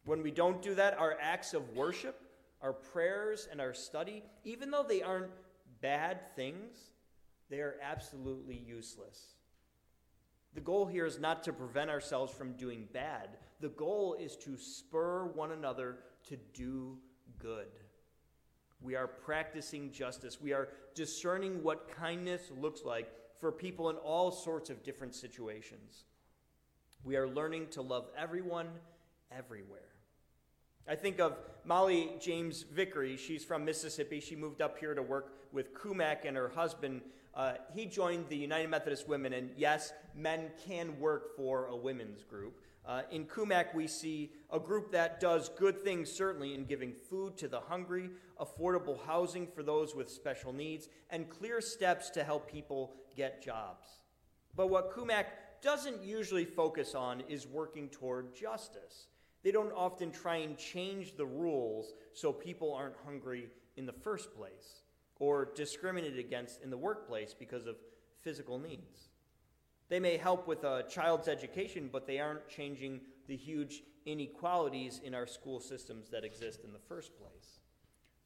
When 0.05 0.23
we 0.23 0.31
don't 0.31 0.61
do 0.61 0.75
that, 0.75 0.99
our 0.99 1.17
acts 1.21 1.55
of 1.55 1.77
worship, 1.77 2.21
our 2.61 2.73
prayers, 2.73 3.49
and 3.51 3.61
our 3.61 3.73
study, 3.73 4.23
even 4.45 4.71
though 4.71 4.85
they 4.87 5.03
aren't 5.03 5.31
bad 5.81 6.35
things, 6.35 6.79
they 7.51 7.61
are 7.61 7.77
absolutely 7.83 8.57
useless. 8.57 9.37
The 10.55 10.61
goal 10.61 10.87
here 10.87 11.07
is 11.07 11.19
not 11.19 11.43
to 11.45 11.53
prevent 11.53 11.91
ourselves 11.91 12.33
from 12.33 12.53
doing 12.53 12.89
bad. 12.93 13.31
The 13.61 13.71
goal 13.71 14.17
is 14.19 14.37
to 14.39 14.57
spur 14.57 15.27
one 15.27 15.53
another 15.53 15.99
to 16.29 16.37
do 16.53 16.99
good. 17.39 17.69
We 18.85 18.97
are 18.97 19.07
practicing 19.07 19.91
justice. 19.91 20.43
We 20.43 20.53
are 20.53 20.69
discerning 20.95 21.63
what 21.63 21.89
kindness 21.97 22.43
looks 22.61 22.85
like 22.85 23.11
for 23.41 23.51
people 23.51 23.89
in 23.89 23.97
all 23.97 24.31
sorts 24.31 24.69
of 24.69 24.85
different 24.85 25.15
situations. 25.15 26.05
We 27.03 27.17
are 27.17 27.27
learning 27.27 27.69
to 27.73 27.83
love 27.83 28.09
everyone 28.17 28.69
everywhere. 29.33 29.81
I 30.87 30.97
think 30.97 31.19
of 31.19 31.39
Molly 31.65 32.11
James 32.21 32.63
Vickery. 32.63 33.17
She's 33.17 33.43
from 33.43 33.65
Mississippi. 33.65 34.21
She 34.21 34.37
moved 34.37 34.61
up 34.61 34.79
here 34.79 34.95
to 34.95 35.03
work 35.03 35.33
with 35.51 35.73
CUMAC 35.73 36.27
and 36.27 36.37
her 36.37 36.51
husband. 36.51 37.01
Uh, 37.35 37.55
he 37.75 37.87
joined 37.87 38.29
the 38.29 38.37
United 38.37 38.69
Methodist 38.69 39.09
Women, 39.09 39.33
and 39.33 39.49
yes, 39.57 39.95
men 40.15 40.51
can 40.69 41.01
work 41.01 41.35
for 41.37 41.69
a 41.69 41.77
women's 41.77 42.23
group. 42.23 42.61
Uh, 42.87 43.03
in 43.11 43.25
CUMAC, 43.25 43.75
we 43.75 43.87
see 43.87 44.31
a 44.53 44.61
group 44.61 44.93
that 44.93 45.19
does 45.19 45.49
good 45.49 45.81
things, 45.81 46.13
certainly, 46.13 46.53
in 46.55 46.65
giving 46.65 46.93
food 46.93 47.37
to 47.39 47.49
the 47.49 47.61
hungry, 47.61 48.11
affordable 48.39 48.99
housing 49.07 49.47
for 49.47 49.63
those 49.63 49.95
with 49.95 50.11
special 50.11 50.53
needs, 50.53 50.89
and 51.09 51.31
clear 51.31 51.63
steps 51.63 52.11
to 52.11 52.23
help 52.23 52.51
people 52.51 52.93
get 53.17 53.43
jobs. 53.43 53.87
But 54.55 54.69
what 54.69 54.93
CUMAC 54.93 55.25
doesn't 55.63 56.05
usually 56.05 56.45
focus 56.45 56.95
on 56.95 57.23
is 57.23 57.47
working 57.47 57.89
toward 57.89 58.35
justice. 58.35 59.09
They 59.43 59.51
don't 59.51 59.73
often 59.73 60.11
try 60.11 60.37
and 60.37 60.59
change 60.59 61.17
the 61.17 61.27
rules 61.27 61.95
so 62.13 62.33
people 62.33 62.75
aren't 62.75 62.97
hungry 63.05 63.49
in 63.77 63.87
the 63.87 63.93
first 63.93 64.35
place 64.35 64.83
or 65.19 65.51
discriminated 65.55 66.19
against 66.19 66.63
in 66.63 66.71
the 66.71 66.77
workplace 66.77 67.35
because 67.39 67.67
of 67.67 67.77
physical 68.21 68.59
needs. 68.59 69.09
They 69.89 70.01
may 70.01 70.17
help 70.17 70.47
with 70.49 70.65
a 70.65 70.85
child's 70.89 71.29
education, 71.29 71.91
but 71.93 72.07
they 72.07 72.19
aren't 72.19 72.49
changing 72.49 73.01
the 73.27 73.37
huge 73.37 73.83
inequalities 74.07 75.01
in 75.05 75.15
our 75.15 75.27
school 75.27 75.61
systems 75.61 76.11
that 76.11 76.25
exist 76.25 76.65
in 76.65 76.73
the 76.73 76.79
first 76.79 77.17
place. 77.19 77.61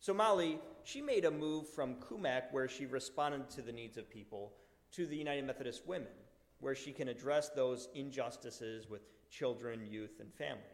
So, 0.01 0.15
Molly, 0.15 0.61
she 0.85 1.03
made 1.03 1.25
a 1.25 1.31
move 1.31 1.69
from 1.69 1.97
CUMAC, 1.97 2.53
where 2.53 2.69
she 2.69 2.87
responded 2.87 3.51
to 3.51 3.63
the 3.63 3.73
needs 3.73 3.97
of 3.97 4.09
people, 4.09 4.53
to 4.93 5.07
the 5.07 5.17
United 5.17 5.45
Methodist 5.45 5.87
Women, 5.87 6.13
where 6.61 6.75
she 6.75 6.93
can 6.93 7.09
address 7.09 7.49
those 7.51 7.89
injustices 7.95 8.89
with 8.89 9.03
children, 9.29 9.87
youth, 9.91 10.21
and 10.21 10.33
families. 10.33 10.65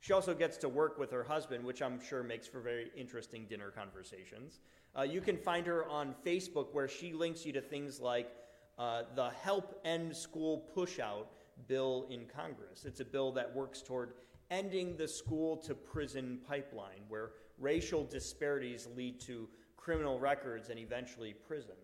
She 0.00 0.12
also 0.12 0.34
gets 0.34 0.56
to 0.58 0.68
work 0.68 0.98
with 0.98 1.10
her 1.10 1.24
husband, 1.24 1.64
which 1.64 1.82
I'm 1.82 2.00
sure 2.00 2.22
makes 2.22 2.46
for 2.46 2.60
very 2.60 2.92
interesting 2.96 3.46
dinner 3.46 3.72
conversations. 3.72 4.60
Uh, 4.96 5.02
you 5.02 5.20
can 5.20 5.36
find 5.36 5.66
her 5.66 5.84
on 5.88 6.14
Facebook, 6.24 6.68
where 6.72 6.88
she 6.88 7.12
links 7.12 7.44
you 7.44 7.52
to 7.52 7.60
things 7.60 8.00
like 8.00 8.30
uh, 8.78 9.02
the 9.14 9.30
Help 9.42 9.80
End 9.84 10.16
School 10.16 10.68
Pushout 10.74 11.26
bill 11.66 12.06
in 12.10 12.26
Congress. 12.26 12.84
It's 12.84 13.00
a 13.00 13.04
bill 13.04 13.32
that 13.32 13.54
works 13.54 13.82
toward 13.82 14.12
ending 14.50 14.96
the 14.96 15.08
school 15.08 15.56
to 15.56 15.74
prison 15.74 16.38
pipeline, 16.46 17.02
where 17.08 17.30
racial 17.58 18.04
disparities 18.04 18.88
lead 18.96 19.20
to 19.20 19.48
criminal 19.76 20.18
records 20.18 20.70
and 20.70 20.78
eventually 20.78 21.34
prison. 21.34 21.74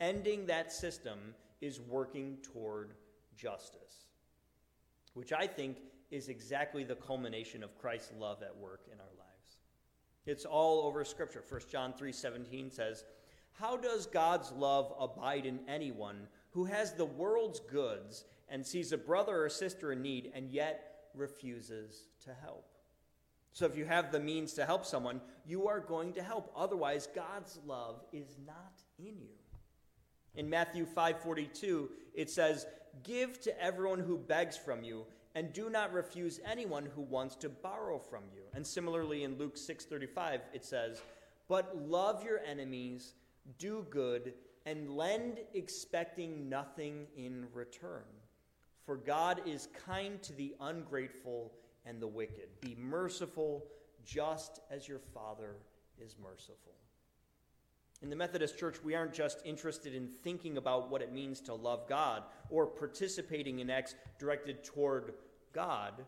Ending 0.00 0.46
that 0.46 0.72
system 0.72 1.18
is 1.60 1.80
working 1.80 2.38
toward 2.42 2.94
justice, 3.36 4.06
which 5.14 5.32
I 5.32 5.46
think 5.46 5.78
is 6.10 6.28
exactly 6.28 6.84
the 6.84 6.94
culmination 6.94 7.62
of 7.62 7.76
Christ's 7.78 8.12
love 8.18 8.42
at 8.42 8.56
work 8.56 8.82
in 8.90 8.98
our 8.98 9.06
lives. 9.18 9.58
It's 10.26 10.44
all 10.44 10.86
over 10.86 11.04
Scripture. 11.04 11.42
1 11.46 11.60
John 11.70 11.92
3:17 11.92 12.72
says, 12.72 13.04
how 13.60 13.76
does 13.76 14.06
God's 14.06 14.50
love 14.52 14.94
abide 14.98 15.44
in 15.44 15.60
anyone 15.68 16.28
who 16.52 16.64
has 16.64 16.94
the 16.94 17.04
world's 17.04 17.60
goods 17.60 18.24
and 18.48 18.66
sees 18.66 18.92
a 18.92 18.98
brother 18.98 19.44
or 19.44 19.48
sister 19.48 19.92
in 19.92 20.02
need 20.02 20.32
and 20.34 20.50
yet 20.50 21.08
refuses 21.14 22.08
to 22.24 22.34
help? 22.42 22.66
So 23.52 23.66
if 23.66 23.76
you 23.76 23.84
have 23.84 24.12
the 24.12 24.20
means 24.20 24.54
to 24.54 24.64
help 24.64 24.86
someone, 24.86 25.20
you 25.44 25.68
are 25.68 25.80
going 25.80 26.12
to 26.14 26.22
help. 26.22 26.52
Otherwise, 26.56 27.08
God's 27.14 27.58
love 27.66 28.02
is 28.12 28.38
not 28.46 28.80
in 28.98 29.20
you. 29.20 29.36
In 30.34 30.48
Matthew 30.48 30.86
5:42, 30.86 31.90
it 32.14 32.30
says, 32.30 32.66
"Give 33.02 33.40
to 33.40 33.60
everyone 33.60 33.98
who 33.98 34.16
begs 34.16 34.56
from 34.56 34.84
you, 34.84 35.06
and 35.34 35.52
do 35.52 35.68
not 35.68 35.92
refuse 35.92 36.40
anyone 36.44 36.86
who 36.86 37.02
wants 37.02 37.36
to 37.36 37.48
borrow 37.48 37.98
from 37.98 38.24
you." 38.32 38.44
And 38.54 38.64
similarly 38.66 39.24
in 39.24 39.36
Luke 39.36 39.56
6:35, 39.56 40.40
it 40.52 40.64
says, 40.64 41.02
"But 41.48 41.76
love 41.76 42.22
your 42.22 42.38
enemies, 42.38 43.14
do 43.58 43.86
good, 43.90 44.34
and 44.66 44.90
lend 44.90 45.38
expecting 45.54 46.48
nothing 46.48 47.06
in 47.16 47.46
return. 47.52 48.04
For 48.84 48.96
God 48.96 49.42
is 49.46 49.68
kind 49.86 50.22
to 50.22 50.32
the 50.32 50.54
ungrateful 50.60 51.52
and 51.86 52.00
the 52.00 52.06
wicked. 52.06 52.48
Be 52.60 52.76
merciful, 52.78 53.64
just 54.04 54.60
as 54.70 54.88
your 54.88 54.98
Father 54.98 55.56
is 55.98 56.16
merciful. 56.22 56.72
In 58.02 58.08
the 58.08 58.16
Methodist 58.16 58.58
Church, 58.58 58.82
we 58.82 58.94
aren't 58.94 59.12
just 59.12 59.42
interested 59.44 59.94
in 59.94 60.08
thinking 60.08 60.56
about 60.56 60.90
what 60.90 61.02
it 61.02 61.12
means 61.12 61.40
to 61.42 61.54
love 61.54 61.86
God 61.88 62.22
or 62.48 62.66
participating 62.66 63.58
in 63.58 63.68
acts 63.68 63.94
directed 64.18 64.64
toward 64.64 65.12
God. 65.52 66.04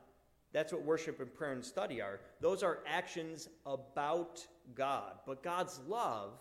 That's 0.53 0.73
what 0.73 0.83
worship 0.83 1.21
and 1.21 1.33
prayer 1.33 1.53
and 1.53 1.65
study 1.65 2.01
are. 2.01 2.21
Those 2.41 2.63
are 2.63 2.81
actions 2.87 3.49
about 3.67 4.47
God. 4.75 5.19
But 5.27 5.43
God's 5.43 5.81
love 5.87 6.41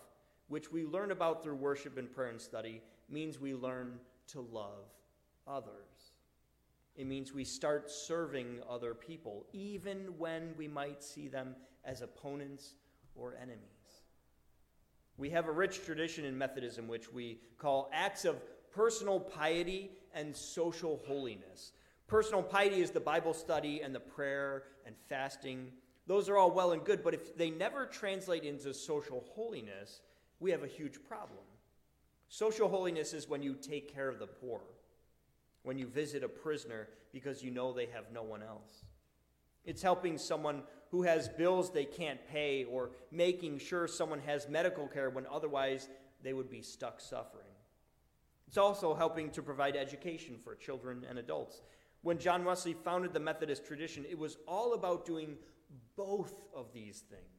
which 0.52 0.70
we 0.70 0.84
learn 0.84 1.10
about 1.10 1.42
through 1.42 1.54
worship 1.54 1.96
and 1.96 2.12
prayer 2.12 2.28
and 2.28 2.40
study, 2.40 2.82
means 3.08 3.40
we 3.40 3.54
learn 3.54 3.98
to 4.28 4.42
love 4.52 4.84
others. 5.48 6.12
It 6.94 7.06
means 7.06 7.32
we 7.32 7.44
start 7.44 7.90
serving 7.90 8.60
other 8.68 8.92
people, 8.92 9.46
even 9.54 10.14
when 10.18 10.52
we 10.58 10.68
might 10.68 11.02
see 11.02 11.26
them 11.26 11.56
as 11.86 12.02
opponents 12.02 12.74
or 13.14 13.34
enemies. 13.34 13.62
We 15.16 15.30
have 15.30 15.48
a 15.48 15.52
rich 15.52 15.86
tradition 15.86 16.26
in 16.26 16.36
Methodism 16.36 16.86
which 16.86 17.10
we 17.10 17.40
call 17.56 17.90
acts 17.90 18.26
of 18.26 18.36
personal 18.72 19.20
piety 19.20 19.92
and 20.14 20.36
social 20.36 21.00
holiness. 21.06 21.72
Personal 22.08 22.42
piety 22.42 22.82
is 22.82 22.90
the 22.90 23.00
Bible 23.00 23.32
study 23.32 23.80
and 23.80 23.94
the 23.94 24.00
prayer 24.00 24.64
and 24.84 24.94
fasting. 25.08 25.72
Those 26.06 26.28
are 26.28 26.36
all 26.36 26.50
well 26.50 26.72
and 26.72 26.84
good, 26.84 27.02
but 27.02 27.14
if 27.14 27.38
they 27.38 27.48
never 27.48 27.86
translate 27.86 28.44
into 28.44 28.74
social 28.74 29.24
holiness, 29.34 30.02
we 30.42 30.50
have 30.50 30.64
a 30.64 30.68
huge 30.68 31.02
problem. 31.04 31.44
Social 32.28 32.68
holiness 32.68 33.12
is 33.12 33.28
when 33.28 33.42
you 33.42 33.54
take 33.54 33.94
care 33.94 34.08
of 34.08 34.18
the 34.18 34.26
poor, 34.26 34.60
when 35.62 35.78
you 35.78 35.86
visit 35.86 36.24
a 36.24 36.28
prisoner 36.28 36.88
because 37.12 37.42
you 37.42 37.50
know 37.50 37.72
they 37.72 37.86
have 37.86 38.06
no 38.12 38.24
one 38.24 38.42
else. 38.42 38.84
It's 39.64 39.82
helping 39.82 40.18
someone 40.18 40.64
who 40.90 41.02
has 41.02 41.28
bills 41.28 41.70
they 41.70 41.84
can't 41.84 42.26
pay 42.26 42.64
or 42.64 42.90
making 43.12 43.58
sure 43.58 43.86
someone 43.86 44.18
has 44.20 44.48
medical 44.48 44.88
care 44.88 45.10
when 45.10 45.26
otherwise 45.30 45.88
they 46.22 46.32
would 46.32 46.50
be 46.50 46.60
stuck 46.60 47.00
suffering. 47.00 47.46
It's 48.48 48.58
also 48.58 48.94
helping 48.94 49.30
to 49.30 49.42
provide 49.42 49.76
education 49.76 50.36
for 50.42 50.56
children 50.56 51.06
and 51.08 51.18
adults. 51.18 51.62
When 52.02 52.18
John 52.18 52.44
Wesley 52.44 52.74
founded 52.74 53.12
the 53.12 53.20
Methodist 53.20 53.64
tradition, 53.64 54.04
it 54.10 54.18
was 54.18 54.38
all 54.48 54.74
about 54.74 55.06
doing 55.06 55.36
both 55.96 56.34
of 56.54 56.72
these 56.72 57.04
things 57.08 57.32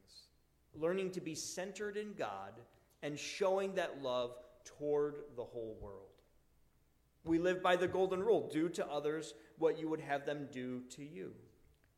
learning 0.74 1.10
to 1.12 1.20
be 1.20 1.34
centered 1.34 1.96
in 1.96 2.14
God 2.14 2.52
and 3.04 3.18
showing 3.18 3.74
that 3.74 4.02
love 4.02 4.34
toward 4.64 5.18
the 5.36 5.44
whole 5.44 5.76
world. 5.80 6.08
We 7.22 7.38
live 7.38 7.62
by 7.62 7.76
the 7.76 7.86
golden 7.86 8.22
rule 8.22 8.50
do 8.52 8.68
to 8.70 8.86
others 8.86 9.34
what 9.58 9.78
you 9.78 9.88
would 9.90 10.00
have 10.00 10.24
them 10.26 10.48
do 10.50 10.80
to 10.90 11.04
you. 11.04 11.32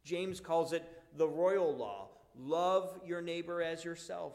James 0.04 0.40
calls 0.40 0.72
it 0.72 0.84
the 1.16 1.28
royal 1.28 1.74
law 1.74 2.08
love 2.38 3.00
your 3.06 3.22
neighbor 3.22 3.62
as 3.62 3.82
yourself. 3.82 4.34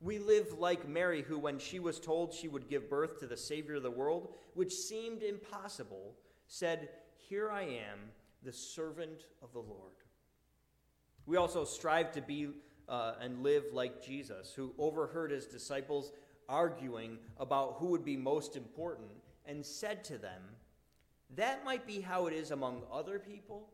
We 0.00 0.18
live 0.18 0.58
like 0.58 0.88
Mary, 0.88 1.22
who, 1.22 1.38
when 1.38 1.58
she 1.58 1.80
was 1.80 1.98
told 1.98 2.32
she 2.32 2.46
would 2.46 2.68
give 2.68 2.88
birth 2.88 3.18
to 3.18 3.26
the 3.26 3.36
Savior 3.36 3.76
of 3.76 3.82
the 3.82 3.90
world, 3.90 4.34
which 4.54 4.72
seemed 4.72 5.22
impossible, 5.22 6.14
said, 6.46 6.90
Here 7.16 7.50
I 7.50 7.62
am, 7.62 7.98
the 8.44 8.52
servant 8.52 9.24
of 9.42 9.52
the 9.52 9.60
Lord. 9.60 9.94
We 11.26 11.36
also 11.36 11.64
strive 11.64 12.12
to 12.12 12.20
be 12.20 12.50
uh, 12.92 13.14
and 13.22 13.42
live 13.42 13.64
like 13.72 14.04
Jesus, 14.04 14.52
who 14.54 14.74
overheard 14.78 15.30
his 15.30 15.46
disciples 15.46 16.12
arguing 16.46 17.18
about 17.38 17.76
who 17.78 17.86
would 17.86 18.04
be 18.04 18.18
most 18.18 18.54
important 18.54 19.08
and 19.46 19.64
said 19.64 20.04
to 20.04 20.18
them, 20.18 20.42
That 21.34 21.64
might 21.64 21.86
be 21.86 22.02
how 22.02 22.26
it 22.26 22.34
is 22.34 22.50
among 22.50 22.82
other 22.92 23.18
people, 23.18 23.70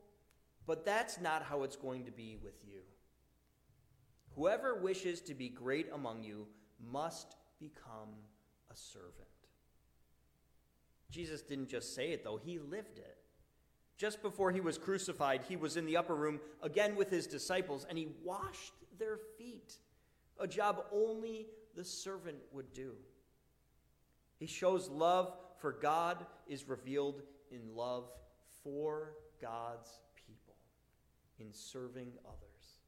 but 0.65 0.85
that's 0.85 1.19
not 1.19 1.43
how 1.43 1.63
it's 1.63 1.75
going 1.75 2.05
to 2.05 2.11
be 2.11 2.37
with 2.41 2.55
you. 2.65 2.79
Whoever 4.35 4.75
wishes 4.75 5.19
to 5.21 5.33
be 5.33 5.49
great 5.49 5.89
among 5.93 6.23
you 6.23 6.47
must 6.81 7.35
become 7.59 8.15
a 8.71 8.75
servant. 8.75 9.13
Jesus 11.11 11.41
didn't 11.41 11.67
just 11.67 11.93
say 11.93 12.11
it, 12.11 12.23
though, 12.23 12.37
he 12.37 12.57
lived 12.57 12.99
it. 12.99 13.17
Just 13.97 14.21
before 14.21 14.51
he 14.51 14.61
was 14.61 14.77
crucified, 14.77 15.41
he 15.49 15.57
was 15.57 15.75
in 15.75 15.85
the 15.85 15.97
upper 15.97 16.15
room 16.15 16.39
again 16.63 16.95
with 16.95 17.09
his 17.09 17.27
disciples, 17.27 17.85
and 17.89 17.97
he 17.97 18.07
washed 18.23 18.71
their 18.99 19.17
feet, 19.37 19.73
a 20.39 20.47
job 20.47 20.85
only 20.91 21.47
the 21.75 21.83
servant 21.83 22.37
would 22.51 22.73
do. 22.73 22.91
He 24.37 24.45
shows 24.45 24.89
love 24.89 25.33
for 25.57 25.71
God 25.71 26.25
is 26.47 26.67
revealed 26.67 27.21
in 27.51 27.75
love 27.75 28.09
for 28.63 29.13
God's 29.41 29.89
people, 30.15 30.55
in 31.39 31.51
serving 31.51 32.11
others. 32.25 32.79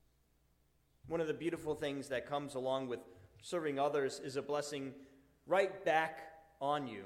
One 1.08 1.20
of 1.20 1.28
the 1.28 1.34
beautiful 1.34 1.76
things 1.76 2.08
that 2.10 2.28
comes 2.30 2.56
along 2.56 2.88
with 2.88 3.00
serving 3.42 3.80
others 3.80 4.22
is 4.24 4.36
a 4.36 4.42
blessing 4.42 4.94
right 5.48 5.84
back 5.84 6.20
on 6.62 6.88
you 6.88 7.04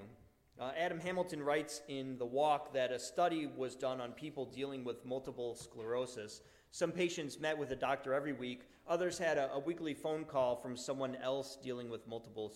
Uh, 0.58 0.72
Adam 0.78 1.00
Hamilton 1.02 1.44
writes 1.44 1.82
in 1.90 2.18
The 2.18 2.26
Walk 2.26 2.74
that 2.74 2.92
a 2.92 2.98
study 2.98 3.46
was 3.58 3.76
done 3.76 4.00
on 4.00 4.14
people 4.14 4.46
dealing 4.46 4.86
with 4.86 5.04
multiple 5.06 5.54
sclerosis. 5.54 6.42
Some 6.72 6.94
patients 6.94 7.40
met 7.42 7.58
with 7.58 7.72
a 7.72 7.76
doctor 7.76 8.14
every 8.14 8.32
week, 8.32 8.62
others 8.88 9.18
had 9.18 9.38
a, 9.38 9.52
a 9.54 9.60
weekly 9.60 9.94
phone 9.94 10.26
call 10.26 10.56
from 10.56 10.78
someone 10.78 11.16
else 11.16 11.58
dealing 11.62 11.90
with 11.90 12.08
multiple 12.08 12.54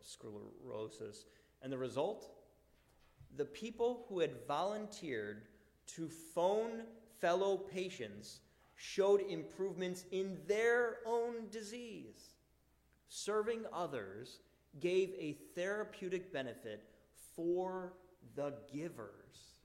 sclerosis. 0.00 1.24
And 1.62 1.72
the 1.72 1.78
result? 1.78 2.30
The 3.36 3.44
people 3.44 4.06
who 4.08 4.20
had 4.20 4.46
volunteered 4.46 5.42
to 5.88 6.08
phone 6.08 6.82
fellow 7.20 7.56
patients 7.56 8.40
showed 8.76 9.20
improvements 9.22 10.04
in 10.10 10.38
their 10.46 10.98
own 11.06 11.48
disease. 11.50 12.34
Serving 13.08 13.64
others 13.72 14.40
gave 14.80 15.14
a 15.18 15.38
therapeutic 15.54 16.32
benefit 16.32 16.84
for 17.36 17.94
the 18.34 18.54
givers. 18.72 19.60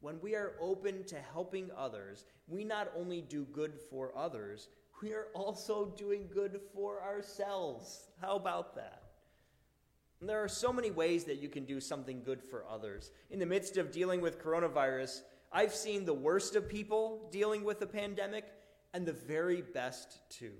When 0.00 0.20
we 0.20 0.34
are 0.34 0.52
open 0.60 1.04
to 1.04 1.16
helping 1.16 1.70
others, 1.76 2.24
we 2.46 2.64
not 2.64 2.92
only 2.96 3.22
do 3.22 3.44
good 3.52 3.72
for 3.90 4.12
others, 4.16 4.68
we 5.04 5.12
are 5.12 5.26
also 5.34 5.92
doing 5.98 6.30
good 6.32 6.58
for 6.74 7.02
ourselves. 7.02 8.08
How 8.22 8.36
about 8.36 8.74
that? 8.76 9.02
And 10.20 10.28
there 10.28 10.42
are 10.42 10.48
so 10.48 10.72
many 10.72 10.90
ways 10.90 11.24
that 11.24 11.42
you 11.42 11.50
can 11.50 11.66
do 11.66 11.78
something 11.78 12.22
good 12.22 12.42
for 12.42 12.64
others. 12.66 13.10
In 13.30 13.38
the 13.38 13.44
midst 13.44 13.76
of 13.76 13.92
dealing 13.92 14.22
with 14.22 14.42
coronavirus, 14.42 15.20
I've 15.52 15.74
seen 15.74 16.06
the 16.06 16.14
worst 16.14 16.56
of 16.56 16.70
people 16.70 17.28
dealing 17.30 17.64
with 17.64 17.80
the 17.80 17.86
pandemic 17.86 18.46
and 18.94 19.04
the 19.04 19.12
very 19.12 19.60
best 19.60 20.20
too. 20.30 20.54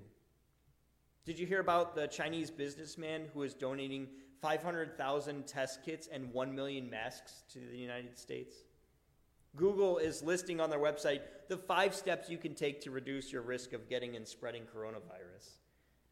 Did 1.25 1.39
you 1.39 1.47
hear 1.47 1.59
about 1.59 1.95
the 1.95 2.05
Chinese 2.05 2.51
businessman 2.51 3.23
who 3.33 3.41
is 3.41 3.55
donating 3.55 4.07
500,000 4.43 5.47
test 5.47 5.83
kits 5.83 6.07
and 6.11 6.31
1 6.31 6.53
million 6.53 6.87
masks 6.87 7.45
to 7.53 7.59
the 7.59 7.77
United 7.77 8.15
States? 8.15 8.57
Google 9.55 9.97
is 9.97 10.21
listing 10.21 10.59
on 10.59 10.69
their 10.69 10.79
website 10.79 11.21
the 11.47 11.57
five 11.57 11.93
steps 11.93 12.29
you 12.29 12.37
can 12.37 12.55
take 12.55 12.81
to 12.81 12.91
reduce 12.91 13.31
your 13.31 13.41
risk 13.41 13.73
of 13.73 13.87
getting 13.89 14.15
and 14.15 14.27
spreading 14.27 14.63
coronavirus. 14.63 15.57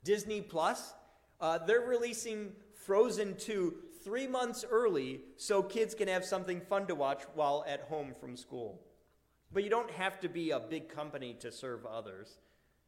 Disney 0.03 0.41
Plus, 0.41 0.93
uh, 1.41 1.57
they're 1.57 1.81
releasing 1.81 2.51
Frozen 2.73 3.37
2 3.37 3.73
three 4.03 4.27
months 4.27 4.65
early 4.69 5.21
so 5.37 5.63
kids 5.63 5.95
can 5.95 6.07
have 6.07 6.25
something 6.25 6.59
fun 6.59 6.85
to 6.87 6.95
watch 6.95 7.23
while 7.35 7.63
at 7.67 7.81
home 7.81 8.13
from 8.19 8.35
school. 8.35 8.81
But 9.51 9.63
you 9.63 9.69
don't 9.69 9.91
have 9.91 10.19
to 10.21 10.29
be 10.29 10.51
a 10.51 10.59
big 10.59 10.89
company 10.89 11.35
to 11.39 11.51
serve 11.51 11.85
others. 11.85 12.39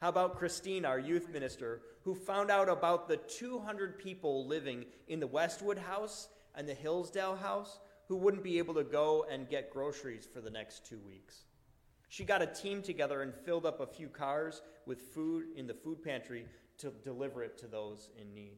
How 0.01 0.09
about 0.09 0.38
Christine, 0.38 0.83
our 0.83 1.00
youth 1.00 1.29
minister, 1.29 1.81
who 2.03 2.15
found 2.15 2.51
out 2.51 2.67
about 2.67 3.07
the 3.07 3.17
200 3.17 3.97
people 3.97 4.45
living 4.45 4.85
in 5.07 5.19
the 5.19 5.27
Westwood 5.27 5.77
house 5.77 6.27
and 6.53 6.67
the 6.67 6.74
Hillsdale 6.74 7.35
house 7.35 7.79
who 8.07 8.15
wouldn't 8.15 8.43
be 8.43 8.57
able 8.57 8.74
to 8.75 8.83
go 8.83 9.25
and 9.29 9.50
get 9.50 9.71
groceries 9.71 10.27
for 10.31 10.41
the 10.41 10.50
next 10.50 10.85
two 10.85 11.00
weeks? 11.00 11.45
She 12.07 12.24
got 12.24 12.41
a 12.41 12.47
team 12.47 12.81
together 12.81 13.21
and 13.21 13.33
filled 13.33 13.65
up 13.65 13.79
a 13.79 13.88
few 13.88 14.07
cars 14.07 14.62
with 14.85 15.01
food 15.01 15.45
in 15.55 15.67
the 15.67 15.74
food 15.74 16.03
pantry 16.03 16.45
to 16.77 16.91
deliver 17.03 17.43
it 17.43 17.57
to 17.59 17.67
those 17.67 18.09
in 18.19 18.33
need. 18.33 18.57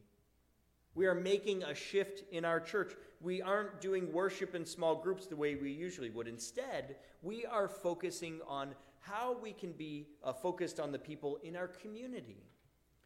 We 0.94 1.06
are 1.06 1.14
making 1.14 1.62
a 1.62 1.74
shift 1.74 2.24
in 2.32 2.44
our 2.44 2.60
church. 2.60 2.92
We 3.20 3.40
aren't 3.40 3.80
doing 3.80 4.12
worship 4.12 4.54
in 4.54 4.66
small 4.66 4.96
groups 4.96 5.26
the 5.26 5.36
way 5.36 5.54
we 5.54 5.70
usually 5.70 6.10
would. 6.10 6.26
Instead, 6.26 6.96
we 7.22 7.46
are 7.46 7.68
focusing 7.68 8.40
on 8.46 8.74
how 9.00 9.36
we 9.40 9.52
can 9.52 9.72
be 9.72 10.08
uh, 10.24 10.32
focused 10.32 10.80
on 10.80 10.92
the 10.92 10.98
people 10.98 11.38
in 11.42 11.56
our 11.56 11.68
community, 11.68 12.42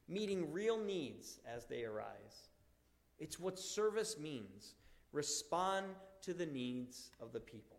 meeting 0.08 0.50
real 0.52 0.82
needs 0.82 1.38
as 1.46 1.66
they 1.66 1.84
arise. 1.84 2.49
It's 3.18 3.38
what 3.38 3.58
service 3.58 4.18
means 4.18 4.75
respond 5.12 5.87
to 6.23 6.35
the 6.35 6.47
needs 6.47 7.11
of 7.21 7.33
the 7.33 7.40
people. 7.40 7.78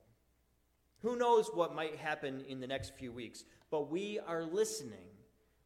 Who 1.01 1.17
knows 1.17 1.49
what 1.53 1.75
might 1.75 1.97
happen 1.97 2.43
in 2.47 2.59
the 2.59 2.67
next 2.67 2.93
few 2.95 3.11
weeks, 3.11 3.43
but 3.69 3.91
we 3.91 4.19
are 4.19 4.43
listening. 4.43 5.09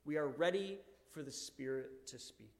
We 0.05 0.17
are 0.17 0.27
ready 0.27 0.79
for 1.11 1.21
the 1.21 1.31
Spirit 1.31 2.07
to 2.07 2.17
speak. 2.17 2.53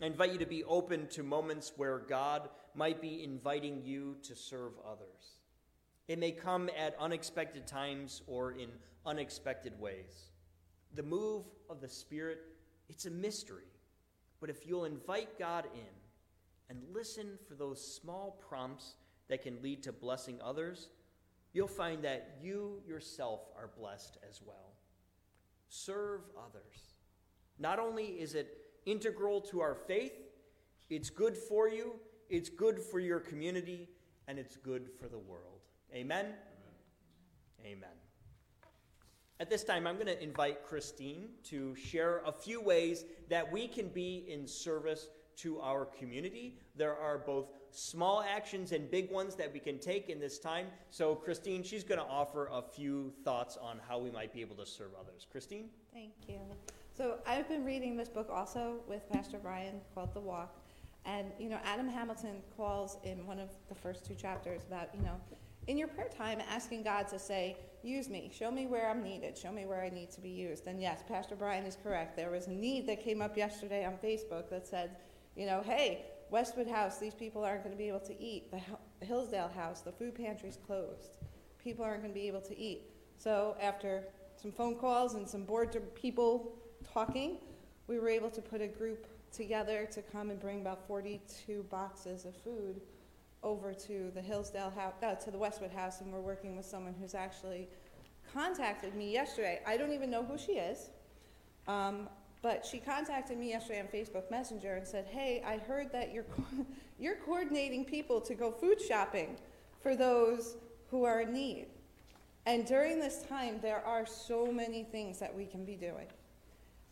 I 0.00 0.06
invite 0.06 0.32
you 0.32 0.38
to 0.38 0.46
be 0.46 0.62
open 0.64 1.06
to 1.08 1.22
moments 1.22 1.72
where 1.76 1.98
God 1.98 2.50
might 2.74 3.00
be 3.00 3.24
inviting 3.24 3.82
you 3.82 4.16
to 4.22 4.36
serve 4.36 4.72
others. 4.86 5.38
It 6.06 6.18
may 6.18 6.30
come 6.30 6.70
at 6.78 6.94
unexpected 7.00 7.66
times 7.66 8.22
or 8.26 8.52
in 8.52 8.68
unexpected 9.06 9.78
ways. 9.80 10.30
The 10.94 11.02
move 11.02 11.44
of 11.68 11.80
the 11.80 11.88
Spirit, 11.88 12.38
it's 12.88 13.06
a 13.06 13.10
mystery. 13.10 13.64
But 14.40 14.50
if 14.50 14.66
you'll 14.66 14.84
invite 14.84 15.38
God 15.38 15.64
in 15.74 16.05
and 16.68 16.78
listen 16.92 17.38
for 17.48 17.54
those 17.54 17.80
small 17.80 18.42
prompts 18.48 18.94
that 19.28 19.42
can 19.42 19.60
lead 19.62 19.82
to 19.84 19.92
blessing 19.92 20.38
others, 20.42 20.88
you'll 21.52 21.68
find 21.68 22.02
that 22.04 22.36
you 22.40 22.82
yourself 22.86 23.40
are 23.56 23.70
blessed 23.78 24.18
as 24.28 24.40
well. 24.44 24.74
Serve 25.68 26.22
others. 26.36 26.94
Not 27.58 27.78
only 27.78 28.04
is 28.04 28.34
it 28.34 28.58
integral 28.84 29.40
to 29.42 29.60
our 29.60 29.74
faith, 29.74 30.12
it's 30.90 31.10
good 31.10 31.36
for 31.36 31.68
you, 31.68 31.94
it's 32.28 32.48
good 32.48 32.80
for 32.80 33.00
your 33.00 33.20
community, 33.20 33.88
and 34.28 34.38
it's 34.38 34.56
good 34.56 34.90
for 35.00 35.08
the 35.08 35.18
world. 35.18 35.60
Amen? 35.94 36.26
Amen. 36.26 36.34
Amen. 37.64 37.88
At 39.38 39.50
this 39.50 39.64
time, 39.64 39.86
I'm 39.86 39.96
going 39.96 40.06
to 40.06 40.22
invite 40.22 40.64
Christine 40.64 41.28
to 41.44 41.74
share 41.74 42.22
a 42.24 42.32
few 42.32 42.60
ways 42.60 43.04
that 43.28 43.50
we 43.50 43.68
can 43.68 43.88
be 43.88 44.24
in 44.28 44.46
service 44.46 45.08
to 45.36 45.60
our 45.60 45.84
community. 45.84 46.58
There 46.74 46.96
are 46.96 47.18
both 47.18 47.46
small 47.70 48.22
actions 48.22 48.72
and 48.72 48.90
big 48.90 49.10
ones 49.10 49.34
that 49.36 49.52
we 49.52 49.60
can 49.60 49.78
take 49.78 50.08
in 50.08 50.18
this 50.18 50.38
time. 50.38 50.66
So, 50.90 51.14
Christine, 51.14 51.62
she's 51.62 51.84
going 51.84 52.00
to 52.00 52.06
offer 52.06 52.48
a 52.52 52.62
few 52.62 53.12
thoughts 53.24 53.56
on 53.60 53.80
how 53.86 53.98
we 53.98 54.10
might 54.10 54.32
be 54.32 54.40
able 54.40 54.56
to 54.56 54.66
serve 54.66 54.90
others. 54.98 55.26
Christine? 55.30 55.68
Thank 55.92 56.12
you. 56.28 56.40
So, 56.96 57.18
I've 57.26 57.48
been 57.48 57.64
reading 57.64 57.96
this 57.96 58.08
book 58.08 58.28
also 58.32 58.80
with 58.88 59.08
Pastor 59.10 59.38
Brian 59.38 59.80
called 59.94 60.14
The 60.14 60.20
Walk. 60.20 60.58
And, 61.04 61.28
you 61.38 61.48
know, 61.48 61.58
Adam 61.64 61.88
Hamilton 61.88 62.42
calls 62.56 62.98
in 63.04 63.26
one 63.26 63.38
of 63.38 63.50
the 63.68 63.74
first 63.74 64.04
two 64.04 64.14
chapters 64.14 64.62
about, 64.66 64.88
you 64.94 65.02
know, 65.02 65.20
in 65.68 65.76
your 65.78 65.88
prayer 65.88 66.08
time, 66.08 66.40
asking 66.48 66.82
God 66.82 67.08
to 67.08 67.18
say, 67.18 67.56
use 67.82 68.08
me, 68.08 68.30
show 68.32 68.50
me 68.50 68.66
where 68.66 68.88
I'm 68.90 69.02
needed, 69.02 69.36
show 69.36 69.52
me 69.52 69.66
where 69.66 69.82
I 69.82 69.88
need 69.88 70.10
to 70.12 70.20
be 70.20 70.28
used. 70.28 70.66
And 70.66 70.80
yes, 70.80 71.02
Pastor 71.06 71.36
Brian 71.36 71.64
is 71.64 71.76
correct. 71.80 72.16
There 72.16 72.30
was 72.30 72.46
a 72.46 72.52
need 72.52 72.86
that 72.88 73.02
came 73.02 73.20
up 73.20 73.36
yesterday 73.36 73.84
on 73.84 73.94
Facebook 73.94 74.48
that 74.50 74.66
said, 74.66 74.96
you 75.36 75.46
know, 75.46 75.62
hey, 75.64 76.06
Westwood 76.30 76.66
House, 76.66 76.98
these 76.98 77.14
people 77.14 77.44
aren't 77.44 77.62
going 77.62 77.74
to 77.74 77.78
be 77.78 77.88
able 77.88 78.00
to 78.00 78.20
eat. 78.20 78.50
The 78.50 79.06
Hillsdale 79.06 79.50
House, 79.54 79.82
the 79.82 79.92
food 79.92 80.14
pantry's 80.14 80.58
closed. 80.66 81.18
People 81.62 81.84
aren't 81.84 82.02
going 82.02 82.12
to 82.12 82.18
be 82.18 82.26
able 82.26 82.40
to 82.40 82.58
eat. 82.58 82.82
So 83.18 83.56
after 83.60 84.04
some 84.40 84.50
phone 84.50 84.76
calls 84.76 85.14
and 85.14 85.28
some 85.28 85.44
board 85.44 85.76
people 85.94 86.56
talking, 86.92 87.38
we 87.86 87.98
were 87.98 88.08
able 88.08 88.30
to 88.30 88.42
put 88.42 88.60
a 88.60 88.66
group 88.66 89.06
together 89.32 89.86
to 89.92 90.02
come 90.02 90.30
and 90.30 90.40
bring 90.40 90.60
about 90.60 90.86
42 90.86 91.64
boxes 91.64 92.24
of 92.24 92.34
food 92.34 92.80
over 93.42 93.72
to 93.72 94.10
the 94.14 94.20
Hillsdale 94.20 94.70
house, 94.70 94.94
uh, 95.02 95.14
to 95.14 95.30
the 95.30 95.38
Westwood 95.38 95.70
house, 95.70 96.00
and 96.00 96.12
we're 96.12 96.20
working 96.20 96.56
with 96.56 96.66
someone 96.66 96.94
who's 97.00 97.14
actually 97.14 97.68
contacted 98.32 98.94
me 98.94 99.12
yesterday. 99.12 99.60
I 99.66 99.76
don't 99.76 99.92
even 99.92 100.10
know 100.10 100.24
who 100.24 100.36
she 100.36 100.52
is, 100.52 100.90
um, 101.68 102.08
but 102.46 102.64
she 102.64 102.78
contacted 102.78 103.36
me 103.36 103.48
yesterday 103.48 103.80
on 103.80 103.88
Facebook 103.88 104.30
Messenger 104.30 104.74
and 104.74 104.86
said, 104.86 105.04
"Hey, 105.06 105.42
I 105.44 105.56
heard 105.56 105.90
that 105.90 106.14
you're 106.14 106.22
co- 106.22 106.64
you're 107.00 107.16
coordinating 107.16 107.84
people 107.84 108.20
to 108.20 108.36
go 108.36 108.52
food 108.52 108.80
shopping 108.80 109.36
for 109.80 109.96
those 109.96 110.54
who 110.92 111.02
are 111.02 111.22
in 111.22 111.32
need." 111.32 111.66
And 112.46 112.64
during 112.64 113.00
this 113.00 113.24
time, 113.24 113.58
there 113.60 113.84
are 113.84 114.06
so 114.06 114.52
many 114.52 114.84
things 114.84 115.18
that 115.18 115.34
we 115.34 115.44
can 115.44 115.64
be 115.64 115.74
doing. 115.74 116.06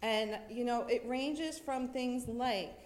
And, 0.02 0.40
you 0.50 0.64
know, 0.64 0.88
it 0.88 1.04
ranges 1.06 1.56
from 1.56 1.86
things 1.86 2.26
like 2.26 2.76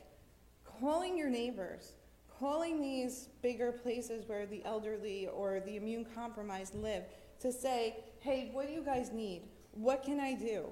calling 0.78 1.16
your 1.16 1.30
neighbors, 1.30 1.94
calling 2.38 2.82
these 2.82 3.30
bigger 3.40 3.72
places 3.72 4.28
where 4.28 4.44
the 4.44 4.62
elderly 4.66 5.26
or 5.28 5.60
the 5.60 5.76
immune 5.76 6.04
compromised 6.14 6.74
live 6.74 7.04
to 7.40 7.50
say, 7.50 7.96
hey, 8.20 8.50
what 8.52 8.66
do 8.66 8.74
you 8.74 8.82
guys 8.82 9.10
need? 9.10 9.44
What 9.72 10.02
can 10.02 10.20
I 10.20 10.34
do? 10.34 10.66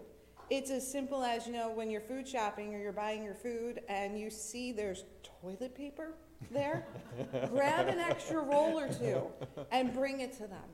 It's 0.49 0.71
as 0.71 0.89
simple 0.89 1.25
as, 1.25 1.47
you 1.47 1.53
know, 1.53 1.71
when 1.71 1.91
you're 1.91 2.01
food 2.01 2.27
shopping 2.27 2.75
or 2.75 2.79
you're 2.79 2.93
buying 2.93 3.25
your 3.25 3.35
food 3.35 3.81
and 3.89 4.19
you 4.19 4.31
see 4.31 4.71
there's 4.71 5.05
toilet 5.41 5.75
paper 5.75 6.13
there, 6.53 6.87
grab 7.51 7.89
an 7.89 7.99
extra 7.99 8.41
roll 8.41 8.79
or 8.79 8.89
two 8.89 9.23
and 9.73 9.93
bring 9.93 10.21
it 10.21 10.33
to 10.35 10.47
them. 10.47 10.69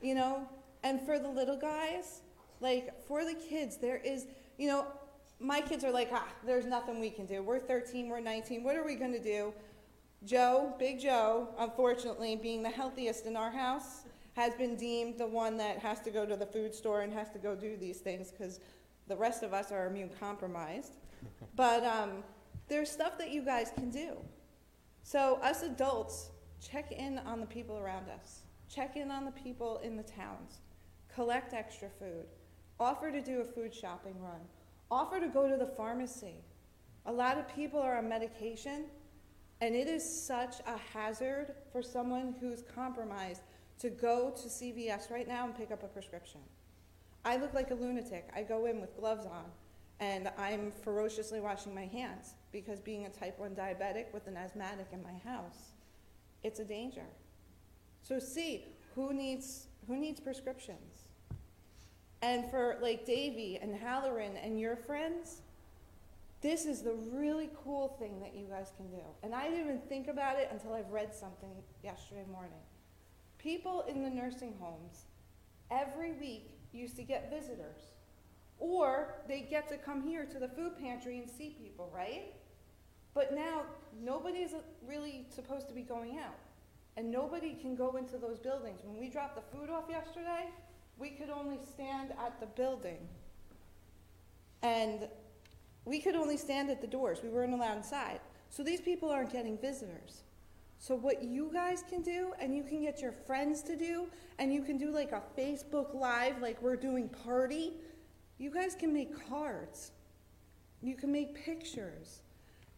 You 0.00 0.14
know? 0.14 0.48
And 0.84 1.00
for 1.00 1.18
the 1.18 1.28
little 1.28 1.56
guys, 1.56 2.20
like 2.60 3.04
for 3.06 3.24
the 3.24 3.34
kids, 3.34 3.76
there 3.76 3.96
is, 3.96 4.26
you 4.56 4.68
know, 4.68 4.86
my 5.40 5.60
kids 5.60 5.84
are 5.84 5.90
like, 5.90 6.10
ah, 6.12 6.26
there's 6.44 6.64
nothing 6.64 7.00
we 7.00 7.10
can 7.10 7.26
do. 7.26 7.42
We're 7.42 7.58
13, 7.58 8.08
we're 8.08 8.20
19, 8.20 8.62
what 8.62 8.76
are 8.76 8.84
we 8.84 8.94
going 8.94 9.12
to 9.12 9.22
do? 9.22 9.52
Joe, 10.24 10.74
Big 10.78 11.00
Joe, 11.00 11.48
unfortunately, 11.58 12.36
being 12.36 12.62
the 12.62 12.70
healthiest 12.70 13.26
in 13.26 13.36
our 13.36 13.50
house, 13.50 14.04
has 14.36 14.54
been 14.54 14.76
deemed 14.76 15.16
the 15.16 15.26
one 15.26 15.56
that 15.56 15.78
has 15.78 15.98
to 16.00 16.10
go 16.10 16.26
to 16.26 16.36
the 16.36 16.44
food 16.44 16.74
store 16.74 17.00
and 17.00 17.12
has 17.12 17.30
to 17.30 17.38
go 17.38 17.54
do 17.54 17.74
these 17.74 17.98
things 18.00 18.30
because 18.30 18.60
the 19.08 19.16
rest 19.16 19.42
of 19.42 19.54
us 19.54 19.72
are 19.72 19.86
immune 19.86 20.10
compromised. 20.20 20.96
but 21.56 21.82
um, 21.84 22.22
there's 22.68 22.90
stuff 22.90 23.16
that 23.16 23.30
you 23.30 23.42
guys 23.42 23.72
can 23.74 23.88
do. 23.88 24.18
So, 25.02 25.38
us 25.42 25.62
adults, 25.62 26.30
check 26.60 26.92
in 26.92 27.18
on 27.20 27.40
the 27.40 27.46
people 27.46 27.78
around 27.78 28.10
us, 28.10 28.42
check 28.68 28.96
in 28.96 29.10
on 29.10 29.24
the 29.24 29.30
people 29.30 29.78
in 29.82 29.96
the 29.96 30.02
towns, 30.02 30.58
collect 31.12 31.54
extra 31.54 31.88
food, 31.88 32.26
offer 32.78 33.10
to 33.10 33.22
do 33.22 33.40
a 33.40 33.44
food 33.44 33.74
shopping 33.74 34.20
run, 34.20 34.40
offer 34.90 35.18
to 35.18 35.28
go 35.28 35.48
to 35.48 35.56
the 35.56 35.72
pharmacy. 35.78 36.44
A 37.06 37.12
lot 37.12 37.38
of 37.38 37.48
people 37.54 37.80
are 37.80 37.96
on 37.96 38.08
medication, 38.08 38.84
and 39.62 39.74
it 39.74 39.88
is 39.88 40.04
such 40.26 40.56
a 40.66 40.76
hazard 40.92 41.54
for 41.72 41.82
someone 41.82 42.34
who's 42.38 42.62
compromised 42.74 43.40
to 43.78 43.90
go 43.90 44.30
to 44.30 44.48
CVS 44.48 45.10
right 45.10 45.28
now 45.28 45.44
and 45.44 45.56
pick 45.56 45.70
up 45.70 45.82
a 45.82 45.88
prescription. 45.88 46.40
I 47.24 47.36
look 47.36 47.54
like 47.54 47.70
a 47.70 47.74
lunatic. 47.74 48.28
I 48.34 48.42
go 48.42 48.66
in 48.66 48.80
with 48.80 48.96
gloves 48.96 49.26
on, 49.26 49.44
and 50.00 50.30
I'm 50.38 50.72
ferociously 50.82 51.40
washing 51.40 51.74
my 51.74 51.86
hands 51.86 52.34
because 52.52 52.80
being 52.80 53.06
a 53.06 53.10
type 53.10 53.38
1 53.38 53.54
diabetic 53.54 54.12
with 54.12 54.26
an 54.26 54.36
asthmatic 54.36 54.86
in 54.92 55.02
my 55.02 55.14
house, 55.30 55.72
it's 56.42 56.60
a 56.60 56.64
danger. 56.64 57.06
So 58.02 58.18
see 58.18 58.64
who 58.94 59.12
needs 59.12 59.66
who 59.86 59.96
needs 59.96 60.20
prescriptions. 60.20 61.08
And 62.22 62.50
for 62.50 62.78
like 62.80 63.04
Davy 63.04 63.58
and 63.60 63.74
Halloran 63.74 64.36
and 64.36 64.58
your 64.58 64.76
friends, 64.76 65.42
this 66.40 66.66
is 66.66 66.82
the 66.82 66.94
really 67.12 67.50
cool 67.64 67.96
thing 67.98 68.20
that 68.20 68.34
you 68.34 68.46
guys 68.46 68.72
can 68.76 68.88
do. 68.88 69.02
And 69.22 69.34
I 69.34 69.48
didn't 69.48 69.64
even 69.64 69.80
think 69.80 70.08
about 70.08 70.38
it 70.38 70.48
until 70.50 70.74
I've 70.74 70.90
read 70.90 71.14
something 71.14 71.50
yesterday 71.82 72.24
morning. 72.30 72.52
People 73.38 73.84
in 73.88 74.02
the 74.02 74.10
nursing 74.10 74.54
homes 74.60 75.04
every 75.70 76.12
week 76.12 76.50
used 76.72 76.96
to 76.96 77.02
get 77.02 77.30
visitors. 77.30 77.82
Or 78.58 79.14
they 79.28 79.42
get 79.42 79.68
to 79.68 79.76
come 79.76 80.02
here 80.02 80.24
to 80.24 80.38
the 80.38 80.48
food 80.48 80.78
pantry 80.78 81.18
and 81.18 81.28
see 81.28 81.50
people, 81.50 81.90
right? 81.94 82.34
But 83.14 83.34
now 83.34 83.62
nobody's 84.02 84.54
really 84.86 85.26
supposed 85.34 85.68
to 85.68 85.74
be 85.74 85.82
going 85.82 86.18
out. 86.18 86.36
And 86.96 87.10
nobody 87.10 87.54
can 87.54 87.74
go 87.74 87.96
into 87.96 88.16
those 88.16 88.38
buildings. 88.38 88.80
When 88.82 88.98
we 88.98 89.10
dropped 89.10 89.36
the 89.36 89.56
food 89.56 89.68
off 89.68 89.84
yesterday, 89.90 90.48
we 90.98 91.10
could 91.10 91.28
only 91.28 91.58
stand 91.70 92.12
at 92.24 92.40
the 92.40 92.46
building. 92.46 92.98
And 94.62 95.08
we 95.84 96.00
could 96.00 96.16
only 96.16 96.38
stand 96.38 96.70
at 96.70 96.80
the 96.80 96.86
doors. 96.86 97.20
We 97.22 97.28
weren't 97.28 97.52
allowed 97.52 97.76
inside. 97.76 98.20
So 98.48 98.62
these 98.62 98.80
people 98.80 99.10
aren't 99.10 99.30
getting 99.30 99.58
visitors. 99.58 100.22
So 100.78 100.94
what 100.94 101.22
you 101.22 101.50
guys 101.52 101.82
can 101.88 102.02
do, 102.02 102.32
and 102.38 102.54
you 102.54 102.62
can 102.62 102.82
get 102.82 103.00
your 103.00 103.12
friends 103.12 103.62
to 103.62 103.76
do, 103.76 104.08
and 104.38 104.52
you 104.52 104.62
can 104.62 104.76
do 104.76 104.90
like 104.90 105.12
a 105.12 105.22
Facebook 105.38 105.94
Live, 105.94 106.40
like 106.42 106.60
we're 106.60 106.76
doing 106.76 107.08
party, 107.08 107.72
you 108.38 108.50
guys 108.50 108.74
can 108.74 108.92
make 108.92 109.28
cards. 109.28 109.92
You 110.82 110.94
can 110.94 111.10
make 111.10 111.34
pictures. 111.34 112.20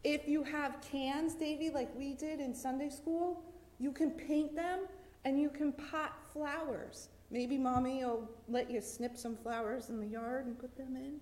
If 0.04 0.28
you 0.28 0.44
have 0.44 0.80
cans, 0.80 1.34
Davy, 1.34 1.70
like 1.70 1.88
we 1.96 2.14
did 2.14 2.40
in 2.40 2.54
Sunday 2.54 2.88
school, 2.88 3.42
you 3.78 3.90
can 3.90 4.12
paint 4.12 4.54
them 4.54 4.86
and 5.24 5.40
you 5.40 5.50
can 5.50 5.72
pot 5.72 6.16
flowers. 6.32 7.08
Maybe 7.30 7.58
mommy 7.58 8.04
will 8.04 8.30
let 8.48 8.70
you 8.70 8.80
snip 8.80 9.16
some 9.16 9.36
flowers 9.36 9.90
in 9.90 10.00
the 10.00 10.06
yard 10.06 10.46
and 10.46 10.58
put 10.58 10.76
them 10.76 10.96
in. 10.96 11.20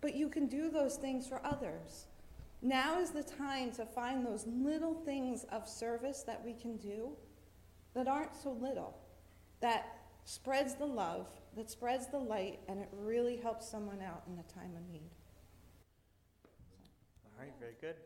But 0.00 0.14
you 0.14 0.28
can 0.28 0.46
do 0.46 0.70
those 0.70 0.96
things 0.96 1.26
for 1.26 1.44
others. 1.44 2.06
Now 2.62 3.00
is 3.00 3.10
the 3.10 3.24
time 3.24 3.72
to 3.72 3.84
find 3.84 4.24
those 4.24 4.46
little 4.46 4.94
things 4.94 5.44
of 5.50 5.68
service 5.68 6.22
that 6.22 6.44
we 6.44 6.52
can 6.52 6.76
do 6.76 7.10
that 7.94 8.06
aren't 8.06 8.36
so 8.36 8.52
little, 8.52 8.96
that 9.60 9.98
spreads 10.24 10.76
the 10.76 10.86
love, 10.86 11.28
that 11.56 11.68
spreads 11.68 12.06
the 12.06 12.18
light, 12.18 12.60
and 12.68 12.78
it 12.78 12.88
really 12.92 13.36
helps 13.36 13.68
someone 13.68 14.00
out 14.00 14.22
in 14.28 14.38
a 14.38 14.44
time 14.44 14.76
of 14.76 14.92
need. 14.92 15.10
All 17.24 17.44
right, 17.44 17.52
very 17.58 17.74
good. 17.80 17.96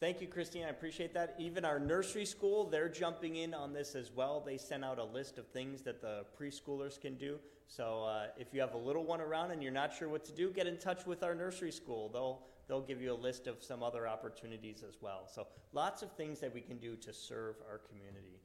Thank 0.00 0.20
you, 0.20 0.26
Christine. 0.26 0.64
I 0.64 0.70
appreciate 0.70 1.14
that. 1.14 1.36
Even 1.38 1.64
our 1.64 1.78
nursery 1.78 2.24
school, 2.24 2.64
they're 2.64 2.88
jumping 2.88 3.36
in 3.36 3.54
on 3.54 3.72
this 3.72 3.94
as 3.94 4.10
well. 4.10 4.42
They 4.44 4.56
sent 4.56 4.84
out 4.84 4.98
a 4.98 5.04
list 5.04 5.38
of 5.38 5.46
things 5.48 5.82
that 5.82 6.00
the 6.00 6.24
preschoolers 6.40 7.00
can 7.00 7.16
do. 7.16 7.38
So 7.68 8.04
uh, 8.04 8.26
if 8.36 8.52
you 8.52 8.60
have 8.62 8.74
a 8.74 8.78
little 8.78 9.04
one 9.04 9.20
around 9.20 9.52
and 9.52 9.62
you're 9.62 9.70
not 9.70 9.94
sure 9.94 10.08
what 10.08 10.24
to 10.24 10.32
do, 10.32 10.50
get 10.50 10.66
in 10.66 10.78
touch 10.78 11.06
with 11.06 11.22
our 11.22 11.34
nursery 11.34 11.70
school. 11.70 12.08
They'll 12.08 12.40
they'll 12.70 12.80
give 12.80 13.02
you 13.02 13.12
a 13.12 13.14
list 13.14 13.48
of 13.48 13.62
some 13.62 13.82
other 13.82 14.06
opportunities 14.06 14.84
as 14.88 14.96
well. 15.02 15.26
So 15.26 15.48
lots 15.72 16.02
of 16.02 16.12
things 16.12 16.38
that 16.40 16.54
we 16.54 16.60
can 16.60 16.78
do 16.78 16.94
to 16.96 17.12
serve 17.12 17.56
our 17.68 17.78
community. 17.78 18.39